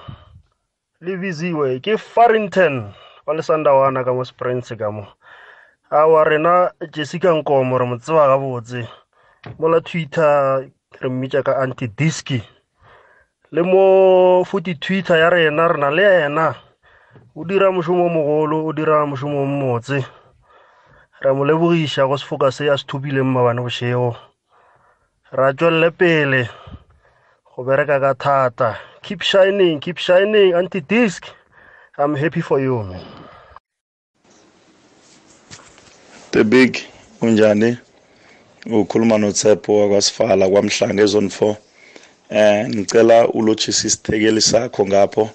Libiziwe 1.01 1.79
ke 1.79 1.97
Farrington 1.97 2.93
wa 3.25 3.33
lesandawana 3.33 4.03
ka 4.03 4.13
mo 4.13 4.23
Springs 4.25 4.71
ka 4.79 4.91
mo. 4.91 5.05
A 5.91 6.07
wa 6.07 6.23
rena 6.23 6.71
Jessica 6.91 7.25
Nkomo 7.35 7.77
re 7.77 7.85
mo 7.85 7.97
tseba 7.97 8.27
ga 8.27 8.37
botse. 8.37 8.87
Mola 9.59 9.81
Twitter 9.81 10.69
re 11.01 11.09
mmitsa 11.09 11.43
ka 11.43 11.57
anti 11.61 11.87
diski. 11.87 12.41
Le 13.55 13.61
mo 13.63 14.43
futi 14.43 14.75
Twitter 14.75 15.17
ya 15.19 15.29
rena 15.29 15.67
re 15.71 15.77
na 15.79 15.89
le 15.97 16.03
yena. 16.03 16.55
O 17.35 17.43
dira 17.47 17.71
mošomo 17.71 18.09
mogolo, 18.15 18.65
o 18.67 18.71
dira 18.73 19.05
mošomo 19.05 19.45
mmotse. 19.45 20.03
Re 21.21 21.31
mo 21.33 21.43
lebogiša 21.47 22.07
go 22.07 22.17
sefoka 22.17 22.51
se 22.51 22.69
a 22.69 22.77
se 22.77 22.85
thubileng 22.87 23.31
mabane 23.31 23.61
bošego. 23.63 24.11
Ra 25.31 25.53
tšwelele 25.53 25.89
pele 25.99 26.41
go 27.55 27.63
bereka 27.63 27.99
ka 28.03 28.13
thata 28.13 28.69
keep 29.01 29.21
shining 29.21 29.79
keep 29.79 29.97
shining 29.97 30.53
anti 30.53 30.81
disc 30.81 31.23
i'm 31.97 32.15
happy 32.15 32.41
for 32.41 32.59
you 32.59 32.83
the 36.31 36.43
big 36.43 36.83
kunjani 37.19 37.77
ukhuluma 38.65 39.17
noTshepo 39.17 39.79
wakwaSifala 39.79 40.49
kwamhlanga 40.49 41.03
ezone 41.03 41.27
4 41.27 41.55
eh 42.29 42.67
ngicela 42.69 43.27
ulotshisa 43.27 43.87
isithekeli 43.87 44.41
sakho 44.41 44.85
ngapho. 44.87 45.29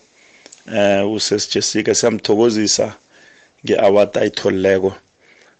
Eh 0.72 1.12
usesi 1.12 1.50
Jessica 1.52 1.94
siyamthokozisa 1.94 2.94
ngeaward 3.64 4.18
ayitholeko 4.18 4.94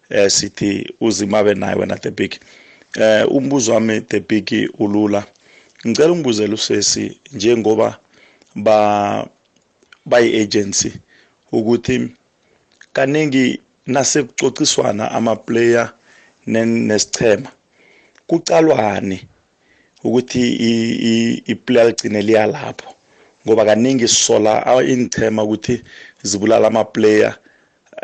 eh 0.09 0.29
sithi 0.31 0.93
uzimabe 1.01 1.53
naye 1.53 1.75
wena 1.75 1.97
the 1.97 2.11
big. 2.11 2.35
Eh 2.95 3.31
umbuzo 3.31 3.73
wami 3.73 4.01
the 4.01 4.19
big 4.19 4.69
ulula. 4.79 5.23
Ngicela 5.87 6.11
ungibuzele 6.11 6.53
usesi 6.53 7.19
njengoba 7.33 7.97
ba 8.55 9.27
bayi 10.05 10.41
agency 10.41 10.91
ukuthi 11.51 12.09
kaningi 12.93 13.61
nasekucociswana 13.87 15.11
ama 15.11 15.35
player 15.35 15.93
nesichema 16.47 17.51
kucalwane. 18.27 19.27
Ukuthi 20.03 21.43
iplayer 21.45 21.87
ligcine 21.87 22.21
liya 22.21 22.45
lapho. 22.45 22.93
Ngoba 23.45 23.65
kaningi 23.65 24.07
sisola 24.07 24.83
ingchema 24.87 25.43
ukuthi 25.43 25.81
zibulala 26.23 26.67
ama 26.67 26.83
player 26.83 27.35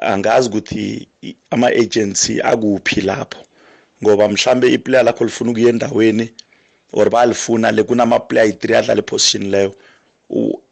angazi 0.01 0.49
ukuthi 0.49 1.07
ama 1.51 1.67
agency 1.67 2.41
akuphi 2.41 3.01
lapho. 3.01 3.39
Ngoba 4.03 4.29
mhlambe 4.29 4.73
iplayer 4.73 5.05
lakho 5.05 5.23
lifuna 5.23 5.51
ukuya 5.51 5.69
endaweni 5.69 6.33
or 6.93 7.09
bayalifuna 7.09 7.71
le 7.71 7.83
kunama 7.83 8.19
player 8.19 8.53
i3 8.53 8.77
adlala 8.77 9.01
position 9.01 9.49
leyo 9.51 9.75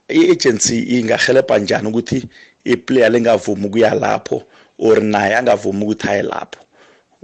i-agency 0.09 0.79
ingahelebha 0.99 1.59
njani 1.59 1.87
ukuthi 1.87 2.27
iplayer 2.63 3.11
lengavumi 3.11 3.65
ukuya 3.65 3.93
lapho 3.93 4.43
or 4.79 5.01
naye 5.03 5.35
angavumi 5.35 5.83
ukuthi 5.83 6.07
aye 6.07 6.21
lapho? 6.21 6.64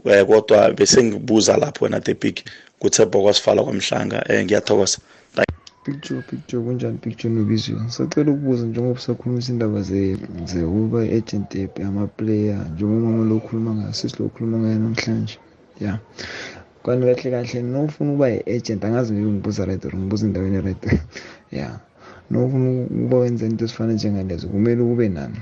Eh 0.05 0.25
kodwa 0.25 0.71
bese 0.71 1.03
ngibuza 1.03 1.57
lapho 1.57 1.85
wena 1.85 1.99
the 1.99 2.13
big 2.13 2.35
kuthepha 2.79 3.19
kwasifala 3.21 3.63
kwamhlanga 3.63 4.23
eh 4.31 4.45
ngiyathokoza. 4.45 4.97
Picture 5.83 6.21
picture 6.21 6.61
kunjani 6.63 6.97
picture 6.97 7.33
nobiziwe 7.33 7.81
ngisacela 7.81 8.31
ukubuza 8.31 8.65
njengoba 8.65 8.99
usakhulumisa 8.99 9.51
indaba 9.51 9.81
zekuba 10.49 10.99
i-agent 11.05 11.49
yamaplayer 11.83 12.59
njengoba 12.73 13.05
mama 13.05 13.23
lo 13.29 13.35
ukhuluma 13.35 13.71
ngayo 13.75 13.93
sisi 13.93 14.15
lo 14.19 14.25
ukhuluma 14.25 14.57
ngayo 14.57 14.79
namhlanje. 14.79 15.37
Ya. 15.79 15.99
Kanti 16.83 17.05
kahle 17.05 17.31
kahle 17.31 17.61
nofuna 17.61 18.09
ukuba 18.11 18.27
i-agent 18.29 18.85
angazi 18.85 19.13
ngibe 19.13 19.31
ngibuza 19.31 19.65
right 19.65 19.85
or 19.85 19.93
ngibuza 19.95 20.25
endaweni 20.25 20.61
right 20.61 20.83
ya. 21.59 21.79
Nofuna 22.29 22.67
ukuba 22.85 23.17
wenza 23.17 23.45
into 23.45 23.65
ezifana 23.65 23.93
njengalezo 23.93 24.47
kumele 24.47 24.81
ube 24.81 25.09
nani? 25.09 25.39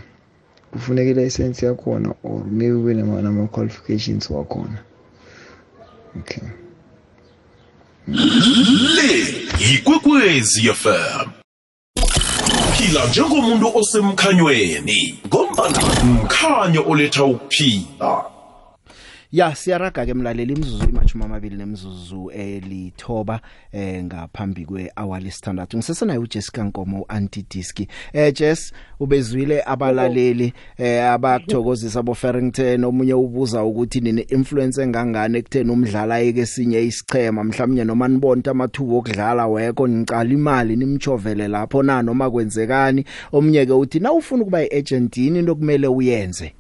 Kufuneka 0.72 1.10
ilayisensi 1.10 1.66
yakhona 1.66 2.14
or 2.24 2.46
maybe 2.46 2.74
ube 2.74 2.94
nama-qualifications 2.94 4.30
wakhona. 4.30 4.84
Okay. 6.20 6.44
Le 8.96 9.26
yikwekwezi 9.60 10.74
fm 10.74 11.30
phila 12.78 13.06
njengomuntu 13.08 13.78
osemkhanyweni 13.78 15.20
ngombana 15.28 15.80
mkhanyo 16.04 16.84
oletha 16.88 17.24
ukuphila. 17.24 18.29
Ya 19.32 19.56
siyaraga 19.56 20.06
ke 20.06 20.14
mlaleli 20.14 20.54
imzuzu 20.54 20.90
imachuma 20.90 21.26
amabili 21.26 21.56
nemzuzu 21.56 22.32
elithoba 22.32 23.42
eh 23.72 24.04
ngaphambi 24.04 24.66
kwehour 24.66 25.20
lesithandathu. 25.20 25.78
Ngisesena 25.78 26.20
uJessica 26.20 26.58
Nkomo 26.64 27.06
anti 27.08 27.46
disk 27.50 27.80
eh 28.14 28.34
Jess 28.34 28.74
ubezwile 29.00 29.64
abalaleli 29.66 30.54
eh 30.78 31.12
abakuthokozisa 31.12 32.04
bo 32.04 32.14
Farrington 32.14 32.84
omunye 32.84 33.14
ubuza 33.14 33.64
ukuthi 33.64 34.02
nini 34.02 34.22
influence 34.22 34.82
engangane 34.82 35.38
ekutheni 35.38 35.72
umdlala 35.72 36.16
ayike 36.16 36.46
sinye 36.46 36.84
isichema? 36.84 37.44
Mhlawumnye 37.44 37.84
noma 37.84 38.08
nibonta 38.08 38.52
amathuba 38.52 38.96
okudlala 38.96 39.48
wekho 39.48 39.88
nicala 39.88 40.34
imali 40.34 40.76
nimchovele 40.76 41.48
lapho 41.48 41.84
na 41.84 42.02
noma 42.02 42.32
kwenzekani? 42.32 43.06
Omunye 43.32 43.66
ke 43.66 43.74
uthi 43.74 44.00
na 44.00 44.12
ufuna 44.12 44.42
ukuba 44.42 44.64
iagent 44.64 45.18
yini 45.18 45.40
into 45.40 45.56
kumele 45.56 45.88
uyenze? 45.88 46.54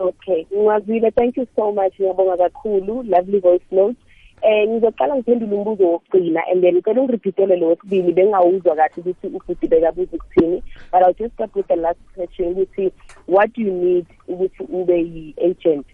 Okay, 0.00 0.46
ngwazile 0.54 1.10
thank 1.10 1.36
you 1.36 1.46
so 1.56 1.72
much 1.72 1.94
ngiyabonga 1.98 2.36
kakhulu. 2.36 3.02
Lovely 3.02 3.40
voice 3.40 3.66
note. 3.70 3.96
Eh 4.42 4.68
ngizoqala 4.68 5.16
ngiphendule 5.16 5.56
umbuzo 5.56 5.84
wokugcina 5.90 6.42
and 6.50 6.62
then 6.62 6.74
ngicela 6.74 7.00
ungirepeatele 7.00 7.56
lo 7.56 7.68
wesibili 7.68 8.12
bengawuzwa 8.12 8.76
kahle 8.76 8.92
ukuthi 8.96 9.26
ufuthi 9.26 9.66
bekabuza 9.66 10.16
ukuthini. 10.16 10.62
But 10.92 11.02
I'll 11.02 11.14
just 11.14 11.34
start 11.34 11.54
with 11.54 11.66
the 11.66 11.76
last 11.76 11.98
question 12.14 12.52
ukuthi 12.52 12.92
what 13.26 13.52
do 13.54 13.62
you 13.62 13.72
need 13.72 14.06
ukuthi 14.28 14.62
ube 14.72 14.98
yi-agent? 14.98 15.86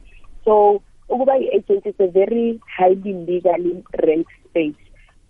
So 0.45 0.83
ukuba 1.09 1.37
yi-agent 1.37 1.87
is 1.87 1.95
a 1.99 2.07
very 2.07 2.61
highly 2.77 3.13
legally 3.13 3.83
ranked 4.07 4.33
space. 4.51 4.85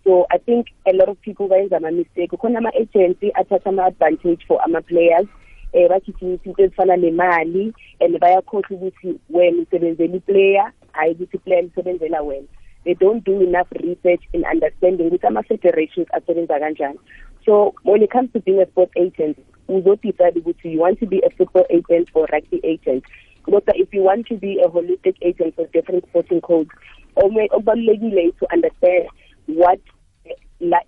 So 0.04 0.26
i 0.31 0.38
think 0.38 0.66
a 0.87 0.93
lot 0.93 1.09
of 1.09 1.21
people 1.23 1.49
bayenza 1.49 1.76
ama-mistake. 1.76 2.37
Khona 2.37 2.59
ama-agency 2.59 3.31
athatha 3.35 3.69
ama-advantage 3.71 4.45
for 4.49 4.61
ama-players. 4.64 5.28
Eh 5.75 5.88
bagijimisa 5.88 6.45
into 6.45 6.62
ezifana 6.62 6.97
nemali 6.97 7.75
and 8.00 8.19
bayakhohlwa 8.19 8.71
ukuthi 8.71 9.19
wena 9.31 9.62
usebenzela 9.62 10.16
iplayer 10.16 10.73
hayi 10.93 11.12
ukuthi 11.12 11.37
iplayer 11.37 11.64
lisebenzela 11.64 12.23
wena. 12.23 12.47
They 12.85 12.95
don't 12.95 13.25
do 13.25 13.43
enough 13.43 13.73
research 13.73 14.23
in 14.33 14.45
understanding 14.45 15.11
which 15.11 15.25
ama-federations 15.25 16.07
asebenza 16.12 16.61
kanjani. 16.61 16.99
So 17.45 17.75
when 17.83 18.02
it 18.02 18.11
comes 18.11 18.33
to 18.33 18.40
being 18.40 18.61
a 18.61 18.66
sport 18.66 18.90
agent 18.97 19.38
uzodecide 19.69 20.37
ukuthi 20.37 20.73
you 20.73 20.81
want 20.81 21.00
to 21.00 21.07
be 21.07 21.23
a 21.26 21.31
football 21.31 21.66
agent 21.71 22.09
or 22.14 22.26
rugby 22.33 22.61
agent. 22.62 23.04
Kodwa 23.45 23.73
if 23.75 23.93
you 23.93 24.02
want 24.02 24.26
to 24.28 24.37
be 24.37 24.61
a 24.64 24.69
holistic 24.69 25.16
agent 25.23 25.54
for 25.57 25.66
different 25.66 26.04
sporting 26.09 26.40
codes 26.40 26.71
okubalulekile 27.16 28.33
to 28.38 28.47
understand 28.52 29.09
what 29.47 29.81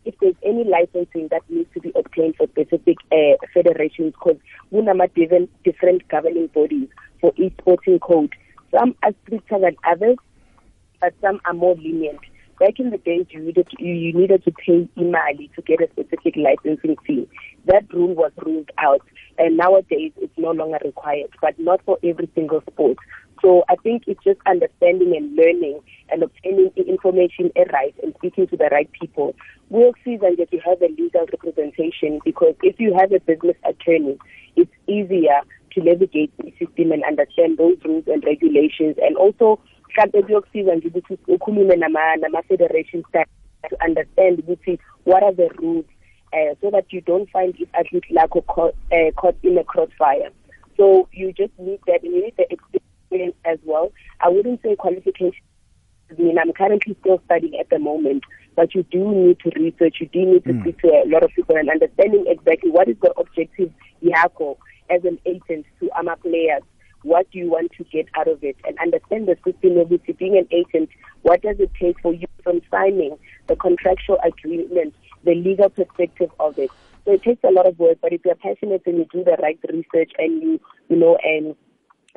if 0.05 0.15
there's 0.21 0.35
any 0.45 0.65
licensing 0.65 1.29
that 1.31 1.43
needs 1.49 1.69
to 1.75 1.81
be 1.81 1.93
obtained 1.95 2.37
for 2.37 2.47
specific 2.49 2.97
uh, 3.13 3.37
federations 3.53 4.13
because 4.13 4.39
kunama 4.73 5.13
different 5.15 5.51
different 5.65 6.07
governing 6.09 6.49
bodies 6.49 6.89
for 7.21 7.33
each 7.37 7.55
sporting 7.59 7.99
code. 7.99 8.35
Some 8.71 8.95
are 9.03 9.13
stricter 9.25 9.59
than 9.59 9.77
others 9.85 10.17
but 11.01 11.15
some 11.21 11.41
are 11.45 11.55
more 11.55 11.75
lenient. 11.77 12.21
Back 12.59 12.79
in 12.79 12.91
the 12.91 12.99
days 12.99 13.27
you 13.31 13.41
needed 13.41 13.69
to, 13.69 13.85
you 13.85 14.13
needed 14.15 14.45
to 14.45 14.53
pay 14.53 14.89
imali 14.97 15.53
to 15.55 15.63
get 15.63 15.83
a 15.83 15.91
specific 15.91 16.37
licensing 16.37 16.97
fee. 17.07 17.29
That 17.67 17.93
rule 17.93 18.15
was 18.15 18.33
ruled 18.45 18.71
out 18.79 19.03
and 19.39 19.57
nowadays 19.57 20.13
it's 20.17 20.33
no 20.39 20.53
longer 20.53 20.79
required 20.85 21.31
but 21.41 21.59
not 21.59 21.83
for 21.85 21.99
every 22.03 22.31
single 22.35 22.63
sport. 22.71 22.97
So 23.43 23.65
i 23.69 23.77
think 23.77 24.03
it's 24.07 24.23
just 24.25 24.41
understanding 24.47 25.15
and 25.17 25.37
learning 25.37 25.81
and 26.11 26.23
obtaining 26.23 26.71
information 26.77 27.51
right 27.73 27.95
and 28.03 28.15
speaking 28.19 28.47
to 28.47 28.57
the 28.57 28.69
right 28.71 28.91
people. 28.93 29.35
We'll 29.69 29.95
see 30.05 30.17
that 30.19 30.37
you 30.51 30.61
have 30.65 30.81
a 30.81 30.89
legal 30.89 31.27
representation 31.33 32.21
because 32.25 32.55
if 32.63 32.79
you 32.79 32.95
have 32.99 33.13
a 33.13 33.21
business 33.21 33.57
attorney 33.65 34.19
it's 34.57 34.71
easier 34.87 35.41
to 35.73 35.83
navigate 35.83 36.33
the 36.39 36.51
system 36.59 36.93
and 36.93 37.05
understand 37.05 37.59
those 37.59 37.77
rules 37.85 38.05
and 38.07 38.25
regulations. 38.25 38.97
And 39.03 39.17
also 39.17 39.59
mhlawumbe 39.97 40.23
kuyokusiza 40.23 40.75
nje 40.75 40.89
ukuthi 40.89 41.19
ukhulume 41.29 41.77
nama-federation 41.77 43.05
staff 43.09 43.29
to 43.69 43.77
understand 43.87 44.39
ukuthi 44.39 44.79
what 45.05 45.23
are 45.23 45.35
the 45.35 45.49
rules 45.49 45.85
uh, 46.33 46.55
so 46.61 46.71
that 46.71 46.93
you 46.93 47.01
don't 47.01 47.31
find 47.31 47.55
i-athlete 47.59 48.15
lakho 48.15 48.43
caught, 48.43 48.75
uh, 48.93 49.11
caught 49.17 49.37
in 49.43 49.59
a 49.59 49.65
crossfire. 49.65 50.31
So 50.77 51.09
you 51.13 51.33
just 51.33 51.59
need 51.59 51.81
that 51.87 52.03
and 52.03 52.15
you 52.15 52.25
need 52.25 52.37
the 52.37 52.53
experience 52.53 52.86
as 53.45 53.59
well 53.65 53.93
i 54.21 54.29
wouldn't 54.29 54.61
say 54.63 54.77
qualification 54.77 55.43
I 56.09 56.23
mean, 56.23 56.39
I'm 56.39 56.53
currently 56.53 56.97
still 57.01 57.21
studying 57.25 57.59
at 57.59 57.69
the 57.69 57.81
moment, 57.81 58.23
but 58.55 58.77
you 58.77 58.85
do 58.85 59.13
need 59.13 59.41
to 59.41 59.51
research, 59.57 59.97
you 59.99 60.07
do 60.07 60.25
need 60.25 60.45
to 60.45 60.53
mm. 60.53 60.61
speak 60.61 60.79
to 60.83 60.89
a 60.89 61.03
lot 61.05 61.25
of 61.25 61.31
people 61.35 61.57
and 61.57 61.69
understanding 61.69 62.27
exactly 62.29 62.71
what 62.71 62.89
is 62.89 62.95
the 63.03 63.11
objective 63.19 63.73
Yako 64.05 64.57
as 64.89 65.05
an 65.05 65.19
agent 65.27 65.67
to 65.81 65.91
AMA 65.99 66.17
players 66.19 66.63
what 67.07 67.31
do 67.31 67.39
you 67.39 67.49
want 67.49 67.71
to 67.79 67.85
get 67.85 68.07
out 68.17 68.27
of 68.27 68.43
it 68.43 68.57
and 68.67 68.77
understand 68.79 69.29
the 69.29 69.37
system 69.45 69.79
of 69.79 69.93
it. 69.93 70.19
Being 70.19 70.37
an 70.37 70.49
agent, 70.51 70.91
what 71.23 71.41
does 71.41 71.57
it 71.61 71.71
take 71.81 72.01
for 72.01 72.13
you 72.13 72.27
from 72.43 72.61
signing 72.69 73.17
the 73.47 73.55
contractual 73.55 74.19
agreement, 74.25 74.93
the 75.25 75.35
legal 75.35 75.69
perspective 75.69 76.31
of 76.41 76.59
it. 76.59 76.71
So 77.05 77.13
it 77.13 77.23
takes 77.23 77.45
a 77.45 77.53
lot 77.53 77.67
of 77.67 77.79
work, 77.79 77.99
but 78.03 78.13
if 78.13 78.23
you're 78.25 78.35
passionate 78.35 78.83
and 78.87 78.99
you 78.99 79.07
do 79.13 79.23
the 79.23 79.37
right 79.41 79.59
research 79.69 80.11
and 80.19 80.43
you, 80.43 80.61
you 80.89 80.97
know, 80.97 81.17
and 81.23 81.55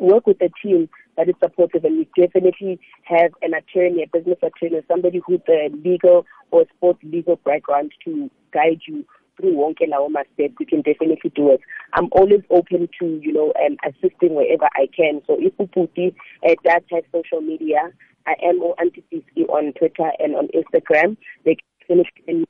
work 0.01 0.27
with 0.27 0.41
a 0.41 0.49
team 0.61 0.89
that 1.17 1.29
is 1.29 1.35
supportive 1.41 1.83
and 1.83 1.97
you 1.97 2.05
definitely 2.15 2.79
have 3.03 3.31
an 3.41 3.53
attorney, 3.53 4.03
a 4.03 4.17
business 4.17 4.37
attorney, 4.41 4.81
somebody 4.87 5.21
with 5.27 5.41
a 5.49 5.69
legal 5.83 6.25
or 6.51 6.65
sports 6.75 6.99
legal 7.03 7.35
background 7.45 7.91
to 8.05 8.29
guide 8.53 8.81
you 8.87 9.05
through 9.39 9.53
wonke 9.55 9.87
lawo 9.87 10.09
ma-steps 10.09 10.55
we 10.59 10.65
can 10.65 10.81
definitely 10.81 11.31
do 11.35 11.51
it. 11.51 11.61
I'm 11.93 12.09
always 12.11 12.41
open 12.49 12.89
to 12.99 13.05
you 13.21 13.33
know 13.33 13.53
um, 13.65 13.77
assisting 13.87 14.35
wherever 14.35 14.67
i 14.75 14.87
can. 14.95 15.21
So 15.27 15.37
if 15.39 15.55
uputi 15.57 16.15
uh, 16.45 16.55
does 16.63 16.83
have 16.91 17.03
social 17.13 17.41
media 17.41 17.91
i 18.27 18.35
am 18.43 18.59
on 18.61 18.75
anticc 18.83 19.49
on 19.49 19.73
twitter 19.73 20.11
and 20.19 20.35
on 20.35 20.49
instagram. 20.55 21.17
They 21.45 21.55
can 21.87 22.05
finish 22.27 22.45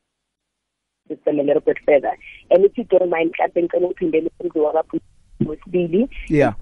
system 1.08 1.40
a 1.40 1.44
little 1.44 1.62
bit 1.62 1.78
further. 1.86 2.16
And 2.52 2.66
if 2.66 2.78
you 2.78 2.84
don't 2.86 3.10
mind 3.10 3.34
mhlawumbe 3.34 3.62
ngicela 3.62 3.88
uphindele 3.88 4.32
umbuzo 4.40 4.64
wakaphuti 4.64 5.06
wesibili 5.46 6.10
yeah. 6.28 6.54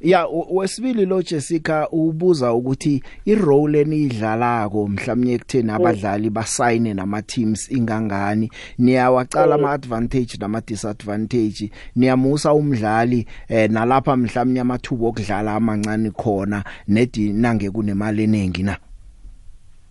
Ya 0.00 0.26
wesibili 0.26 1.06
lo 1.06 1.22
Jessica 1.22 1.88
ubuza 1.92 2.52
ukuthi 2.52 3.02
irole 3.24 3.80
enidlalako 3.80 4.88
mhlawumnye 4.88 5.34
ekutheni 5.34 5.70
abadlali 5.70 6.30
basayine 6.30 6.94
nama 6.94 7.22
teams 7.22 7.70
ingangani? 7.70 8.50
Niyawacala 8.78 9.54
ama 9.54 9.72
advantage 9.72 10.36
nama 10.40 10.60
disadvantage 10.60 11.70
niyamusa 11.96 12.52
umdlali 12.54 13.26
eh 13.48 13.70
nalapha 13.70 14.16
mhlawumnye 14.16 14.60
amathubo 14.60 15.08
okudlala 15.08 15.54
amancane 15.54 16.10
khona 16.10 16.64
nedi 16.88 17.32
nange 17.32 17.70
kunemali 17.70 18.22
eningi 18.24 18.62
na? 18.62 18.76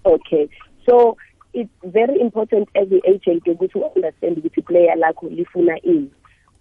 Okay. 0.06 0.48
So 0.86 1.18
it's 1.54 1.72
very 1.84 2.20
important 2.22 2.70
as 2.76 2.88
the 2.90 3.02
agent 3.08 3.44
ukuthi 3.48 3.82
understand 3.96 4.38
ukuthi 4.38 4.62
player 4.66 4.96
lakho 4.98 5.30
lifuna 5.30 5.82
ini. 5.84 6.10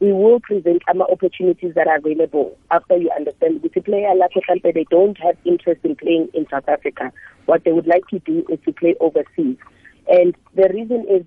We 0.05 0.13
will 0.13 0.39
present 0.41 0.83
ama 0.87 1.05
opportunities 1.11 1.73
that 1.75 1.87
are 1.87 1.97
available 1.97 2.59
after 2.71 2.97
you 2.97 3.11
understand 3.17 3.61
ukuthi 3.61 3.81
player 3.85 4.15
like 4.23 4.35
mhlambe 4.41 4.73
they 4.79 4.87
don't 4.97 5.19
have 5.27 5.37
interest 5.53 5.81
in 5.85 5.95
playing 6.03 6.29
in 6.35 6.47
South 6.51 6.69
Africa. 6.69 7.11
What 7.47 7.65
they 7.65 7.73
would 7.73 7.87
like 7.95 8.07
to 8.09 8.19
do 8.31 8.45
is 8.53 8.59
to 8.67 8.73
play 8.73 8.95
overseas. 9.01 9.57
And 10.17 10.37
the 10.61 10.69
reason 10.77 11.07
is 11.17 11.23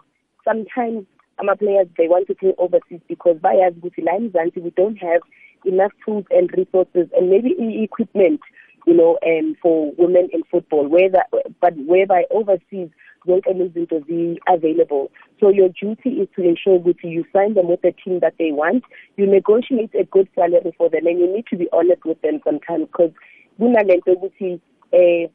sometimes 0.49 1.05
ama 1.39 1.55
players 1.55 1.87
they 1.97 2.07
want 2.07 2.27
to 2.27 2.35
play 2.35 2.53
overseas 2.65 3.01
because 3.07 3.37
bayazi 3.47 3.79
ukuthi 3.81 4.05
la 4.09 4.15
eMzansi 4.19 4.63
we 4.67 4.71
don't 4.81 5.01
have 5.09 5.21
enough 5.65 5.93
tools 6.05 6.25
and 6.37 6.51
resources 6.61 7.07
and 7.17 7.29
maybe 7.33 7.51
equipment 7.83 8.41
you 8.85 8.95
know 8.99 9.17
um 9.31 9.55
for 9.61 9.91
women 9.97 10.29
in 10.37 10.43
football 10.51 10.87
whether 10.87 11.23
but 11.61 11.73
whereby 11.91 12.21
overseas 12.31 12.89
zonke 13.27 13.51
izinto 13.51 13.99
zi-available. 14.07 15.11
So 15.39 15.49
your 15.49 15.69
duty 15.69 16.09
is 16.21 16.27
to 16.35 16.43
ensure 16.43 16.79
ukuthi 16.79 17.11
you 17.11 17.25
sign 17.33 17.53
them 17.53 17.67
with 17.67 17.81
the 17.81 17.93
team 18.03 18.19
that 18.21 18.33
they 18.39 18.51
want. 18.51 18.83
You 19.17 19.27
negotiate 19.27 19.93
a 19.93 20.03
good 20.05 20.27
salary 20.35 20.73
for 20.77 20.89
them 20.89 21.07
and 21.07 21.19
you 21.19 21.27
need 21.33 21.45
to 21.47 21.57
be 21.57 21.67
honest 21.71 22.05
with 22.05 22.21
them 22.21 22.39
sometimes 22.43 22.87
because 22.87 23.13
kunalento 23.59 24.13
ukuthi 24.13 24.59
eh 24.91 25.29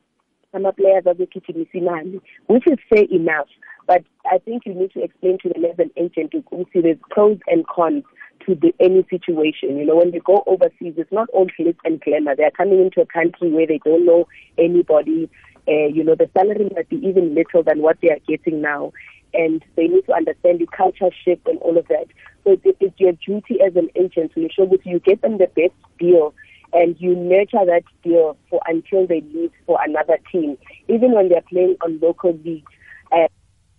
ama-players 0.53 1.07
azogijimisa 1.07 1.79
imali 1.79 2.21
which 2.47 2.67
is 2.67 2.79
fair 2.89 3.07
enough. 3.11 3.49
But 3.87 4.05
i 4.31 4.39
think 4.39 4.67
you 4.67 4.75
need 4.75 4.93
to 4.93 5.03
explain 5.03 5.39
to 5.39 5.49
them 5.49 5.65
as 5.65 5.79
an 5.79 5.91
agent 5.97 6.35
ukuthi 6.35 6.83
there's 6.83 6.99
pros 7.11 7.39
and 7.47 7.67
cons. 7.67 8.05
To 8.47 8.55
the, 8.55 8.75
any 8.81 9.07
situation. 9.11 9.79
You 9.79 9.87
know, 9.87 9.97
when 9.97 10.11
they 10.11 10.21
go 10.21 10.43
overseas, 10.47 10.95
it's 10.97 11.13
not 11.13 11.29
all 11.31 11.47
glitz 11.59 11.77
and 11.85 12.01
glamour. 12.01 12.37
They 12.37 12.45
are 12.45 12.51
coming 12.51 12.81
into 12.81 13.01
a 13.01 13.07
country 13.07 13.51
where 13.51 13.67
they 13.67 13.81
don't 13.85 14.07
know 14.07 14.27
anybody 14.59 15.31
uh, 15.69 15.87
you 15.87 16.03
know, 16.03 16.15
the 16.15 16.29
salary 16.37 16.69
might 16.75 16.89
be 16.89 16.97
even 16.97 17.35
little 17.35 17.63
than 17.63 17.83
what 17.83 17.99
they 18.01 18.11
are 18.11 18.19
getting 18.27 18.61
now. 18.61 18.93
And 19.35 19.65
they 19.77 19.87
need 19.87 20.05
to 20.07 20.15
understand 20.15 20.61
the 20.61 20.67
culture 20.77 21.11
shift 21.25 21.47
and 21.47 21.59
all 21.61 21.79
of 21.79 21.87
that. 21.89 22.07
So 22.45 22.53
it, 22.53 22.77
it's 22.81 22.99
your 22.99 23.13
duty 23.13 23.61
as 23.65 23.77
an 23.77 23.89
agent 23.95 24.33
to 24.35 24.43
ensure 24.43 24.67
that 24.67 24.85
you 24.85 24.99
get 25.01 25.23
them 25.23 25.39
the 25.39 25.47
best 25.47 25.75
deal 25.99 26.35
and 26.73 26.97
you 26.99 27.15
nurture 27.15 27.65
that 27.65 27.85
deal 28.03 28.37
for 28.51 28.61
until 28.67 29.07
they 29.07 29.21
leave 29.33 29.53
for 29.67 29.79
another 29.87 30.19
team. 30.31 30.59
Even 30.89 31.13
when 31.13 31.29
they're 31.29 31.43
playing 31.43 31.77
on 31.83 32.01
local 32.01 32.39
leagues, 32.45 32.71
uh, 33.13 33.29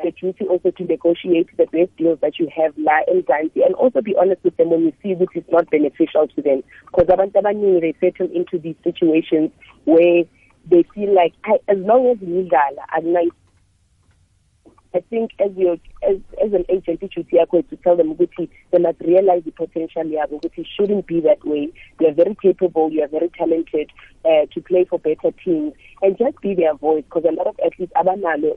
the 0.04 0.12
duty 0.12 0.46
also 0.46 0.72
to 0.72 0.84
negotiate 0.84 1.50
the 1.58 1.66
best 1.66 1.96
deals 1.98 2.20
that 2.22 2.38
you 2.38 2.48
have 2.56 2.74
la 2.78 3.00
Zanzibar. 3.08 3.66
And 3.66 3.76
also 3.76 4.02
be 4.02 4.16
honest 4.20 4.44
with 4.44 4.56
them 4.58 4.70
when 4.70 4.84
you 4.84 4.94
see 5.02 5.16
which 5.16 5.36
is 5.36 5.44
not 5.52 5.70
beneficial 5.72 6.28
to 6.28 6.42
them. 6.42 6.62
Because 6.86 7.08
abantu 7.08 7.42
abaningi 7.42 7.82
they 7.82 7.96
settle 8.00 8.30
into 8.36 8.60
these 8.60 8.76
situations 8.84 9.52
where 9.86 10.24
they 10.70 10.84
feel 10.94 11.14
like 11.14 11.34
I, 11.46 11.60
as 11.68 11.78
long 11.80 12.08
as 12.08 12.18
ngidlala 12.18 12.84
akunayi 12.96 13.32
I 14.96 15.00
think 15.10 15.32
as 15.40 15.50
you 15.56 15.80
as 16.08 16.18
as 16.44 16.54
an 16.54 16.66
agent 16.70 17.00
duty 17.00 17.26
yakho 17.34 17.68
to 17.70 17.76
tell 17.78 17.98
them 17.98 18.14
ukuthi 18.14 18.48
they 18.72 18.78
must 18.78 19.00
realize 19.02 19.42
the 19.44 19.52
potential 19.52 20.04
yabo 20.04 20.40
ukuthi 20.40 20.60
it 20.60 20.68
shouldn't 20.76 21.08
be 21.08 21.20
that 21.22 21.44
way. 21.46 21.72
You 22.00 22.08
are 22.10 22.14
very 22.14 22.36
capable 22.36 22.92
you 22.92 23.02
are 23.02 23.08
very 23.08 23.30
talented 23.30 23.90
uh, 24.24 24.46
to 24.54 24.62
play 24.62 24.86
for 24.86 25.00
better 25.00 25.32
teams. 25.44 25.74
And 26.04 26.18
just 26.18 26.40
be 26.42 26.54
their 26.54 26.76
voice 26.76 27.04
because 27.06 27.26
a 27.28 27.32
lot 27.34 27.48
of 27.48 27.60
athletes 27.66 27.94
abanalo 27.96 28.56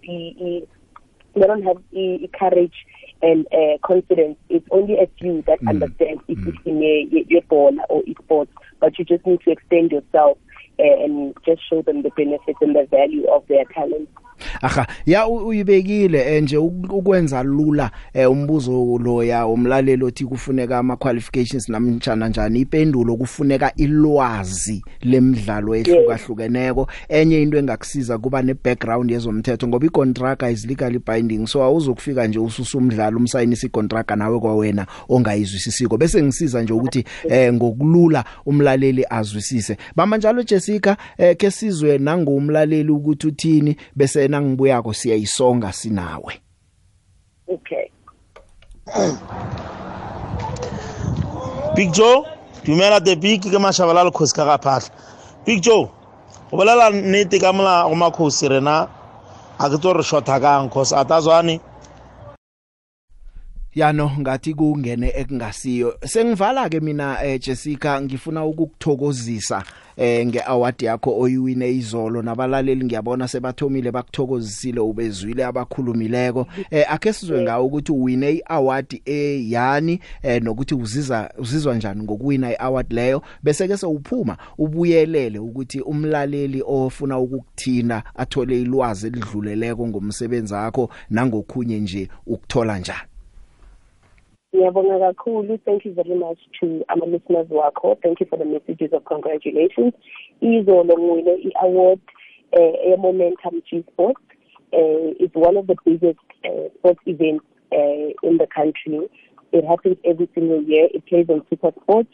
they 1.36 1.46
don't 1.46 1.62
have 1.62 1.76
the 1.92 2.28
courage 2.38 2.74
and 3.22 3.46
uh, 3.52 3.78
confidence 3.84 4.36
it's 4.48 4.66
only 4.70 4.94
a 4.94 5.08
few 5.18 5.42
that 5.42 5.60
mm. 5.60 5.68
understand 5.68 6.20
if 6.28 6.38
mm. 6.38 6.48
it's 6.48 6.58
in 6.66 7.26
your 7.28 7.42
ball 7.42 7.74
or 7.88 8.02
esports 8.02 8.48
but 8.80 8.98
you 8.98 9.04
just 9.04 9.24
need 9.26 9.40
to 9.40 9.50
extend 9.50 9.90
yourself 9.90 10.38
uh, 10.78 11.04
and 11.04 11.34
just 11.44 11.62
show 11.68 11.82
them 11.82 12.02
the 12.02 12.10
benefits 12.10 12.58
and 12.60 12.76
the 12.76 12.86
value 12.90 13.26
of 13.30 13.46
their 13.48 13.64
talent. 13.72 14.08
Aha 14.62 14.86
ya 15.06 15.26
uyibekile 15.28 16.36
eh, 16.36 16.42
nje 16.42 16.56
uk- 16.56 16.92
ukwenza 16.98 17.42
lula 17.42 17.90
eh, 18.14 18.30
umbuzo 18.30 18.98
loya 19.04 19.46
umlaleli 19.46 20.04
othi 20.04 20.24
kufuneka 20.24 20.78
ama 20.78 20.96
qualifications 20.96 21.68
namtjana 21.68 22.28
njani 22.28 22.60
ipendulo 22.60 23.16
kufuneka 23.16 23.72
ilwazi 23.76 24.84
lemidlalo 25.00 25.74
ehlukahlukeneko. 25.76 26.88
Enye 27.08 27.42
into 27.42 27.58
engakusiza 27.58 28.18
kuba 28.18 28.42
ne 28.42 28.54
background 28.54 29.10
yezomthetho 29.10 29.68
ngoba 29.68 29.86
icontract 29.86 30.42
is 30.42 30.66
legally 30.66 30.98
binding 30.98 31.46
so 31.46 31.62
awuzokufika 31.62 32.26
nje 32.26 32.38
ususa 32.38 32.78
umdlalo 32.78 33.16
umsayinisa 33.16 33.66
icontract 33.66 34.10
nawe 34.10 34.40
kwawena 34.40 34.86
ongayizwisisiko. 35.08 35.96
Bese 35.96 36.22
ngisiza 36.22 36.62
nje 36.62 36.72
ukuthi 36.72 37.04
eh 37.28 37.52
ngokulula 37.52 38.24
umlaleli 38.46 39.04
azwisise. 39.10 39.76
Bamba 39.96 40.16
njalo 40.16 40.42
Jessica 40.42 40.96
eh 41.18 41.36
ke 41.36 41.50
sizwe 41.50 41.98
nangumlaleli 41.98 42.90
ukuthi 42.90 43.26
uthini 43.26 43.76
bese 43.96 44.25
nangibuyako 44.28 44.92
siyayisonga 44.92 45.72
sinawe. 45.72 46.32
Okay. 47.48 47.90
Big 51.74 51.92
Joe 51.92 52.24
dumela 52.64 53.04
the 53.04 53.16
big 53.16 53.42
ke 53.42 53.58
mashabalala 53.58 54.10
khosi 54.10 54.34
ka 54.34 54.44
ga 54.44 54.58
phahla 54.58 54.90
Big 55.44 55.62
Joe 55.62 55.90
o 56.52 56.56
bolela 56.56 56.90
nnete 56.90 57.40
ka 57.40 57.52
mola 57.52 57.84
go 57.88 57.94
makhosi 57.94 58.48
rena? 58.48 58.88
A 59.58 59.70
ke 59.70 59.78
tso 59.78 59.92
re 59.92 60.02
shotha 60.02 60.40
kang 60.40 60.70
cause 60.70 60.92
atazwane 60.92 61.60
yano 63.76 64.10
ngathi 64.20 64.54
kungene 64.54 65.12
ekungasiyo. 65.16 65.98
Sengivala 66.04 66.68
ke 66.68 66.80
mina 66.80 67.24
eh 67.24 67.40
Jessica 67.40 68.00
ngifuna 68.02 68.44
ukukuthokozisa 68.44 69.64
eh 69.96 70.26
ngeaward 70.26 70.82
yakho 70.82 71.20
oyiwine 71.20 71.70
izolo. 71.70 72.22
Nabalaleli 72.22 72.84
ngiyabona 72.84 73.28
sebathomile 73.28 73.92
bakuthokozisile 73.92 74.80
ubezwile 74.80 75.44
abakhulumileko. 75.44 76.46
Eh 76.70 76.92
ake 76.92 77.12
sizwe 77.12 77.42
ngawo 77.42 77.66
ukuthi 77.66 77.92
uwine 77.92 78.30
iaward 78.50 79.00
eyani 79.04 80.00
eh 80.22 80.42
nokuthi 80.42 80.74
uziza 80.74 81.30
uzizwa 81.38 81.74
njani 81.74 82.02
ngokuwina 82.02 82.52
iaward 82.52 82.92
leyo. 82.92 83.22
Bese 83.42 83.68
ke 83.68 83.76
sewuphuma 83.76 84.36
ubuyelele 84.58 85.38
ukuthi 85.38 85.80
umlaleli 85.80 86.62
ofuna 86.66 87.18
ukukuthinda 87.18 88.02
athole 88.14 88.60
ilwazi 88.60 89.06
elidluleleko 89.06 89.88
ngomsebenzi 89.88 90.54
wakho 90.54 90.90
nangokhunye 91.10 91.80
nje 91.80 92.08
ukuthola 92.26 92.78
njani. 92.78 93.15
Ngiyabonga 94.56 94.98
kakhulu. 94.98 95.58
Thank 95.64 95.84
you 95.84 95.94
very 95.94 96.14
much 96.14 96.38
to 96.60 96.84
ama 96.88 97.06
listeners 97.06 97.48
wakho. 97.50 97.96
Thank 98.02 98.20
you 98.20 98.26
for 98.26 98.38
the 98.38 98.44
messages 98.44 98.92
of 98.92 99.04
congratulations. 99.04 99.92
Izolo 100.40 100.96
ngiwine 100.98 101.34
i-award 101.48 102.00
eh, 102.52 102.92
e-momentum 102.92 103.60
g 103.68 103.84
sports 103.92 104.20
uh, 104.72 105.14
it's 105.20 105.34
one 105.34 105.56
of 105.56 105.66
the 105.66 105.76
biggest 105.84 106.18
uh, 106.44 106.68
sports 106.78 107.00
events 107.06 107.44
uh, 107.72 108.10
in 108.22 108.38
the 108.38 108.46
country. 108.54 109.08
It 109.52 109.64
happens 109.64 109.96
every 110.04 110.28
single 110.34 110.62
year. 110.62 110.88
It 110.92 111.06
plays 111.06 111.26
on 111.28 111.46
super 111.48 111.70
sports. 111.82 112.08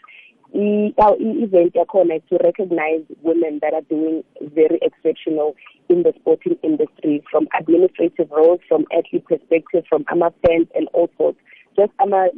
I-event 0.55 1.73
yakhona 1.75 2.17
is 2.17 2.23
to 2.29 2.39
recognize 2.45 3.01
women 3.23 3.59
that 3.63 3.73
are 3.73 3.81
doing 3.89 4.23
very 4.55 4.79
exceptional 4.83 5.57
in 5.89 6.03
the 6.03 6.13
sporting 6.21 6.59
industry 6.63 7.25
from 7.31 7.49
administrative 7.59 8.31
roles 8.31 8.61
from 8.69 8.85
athlete 8.97 9.25
perspective 9.25 9.85
from 9.89 10.05
ama 10.13 10.31
fans 10.47 10.69
and 10.75 10.89
all 10.93 11.09
sorts. 11.17 11.39
Just 11.77 11.93
ama 11.99 12.29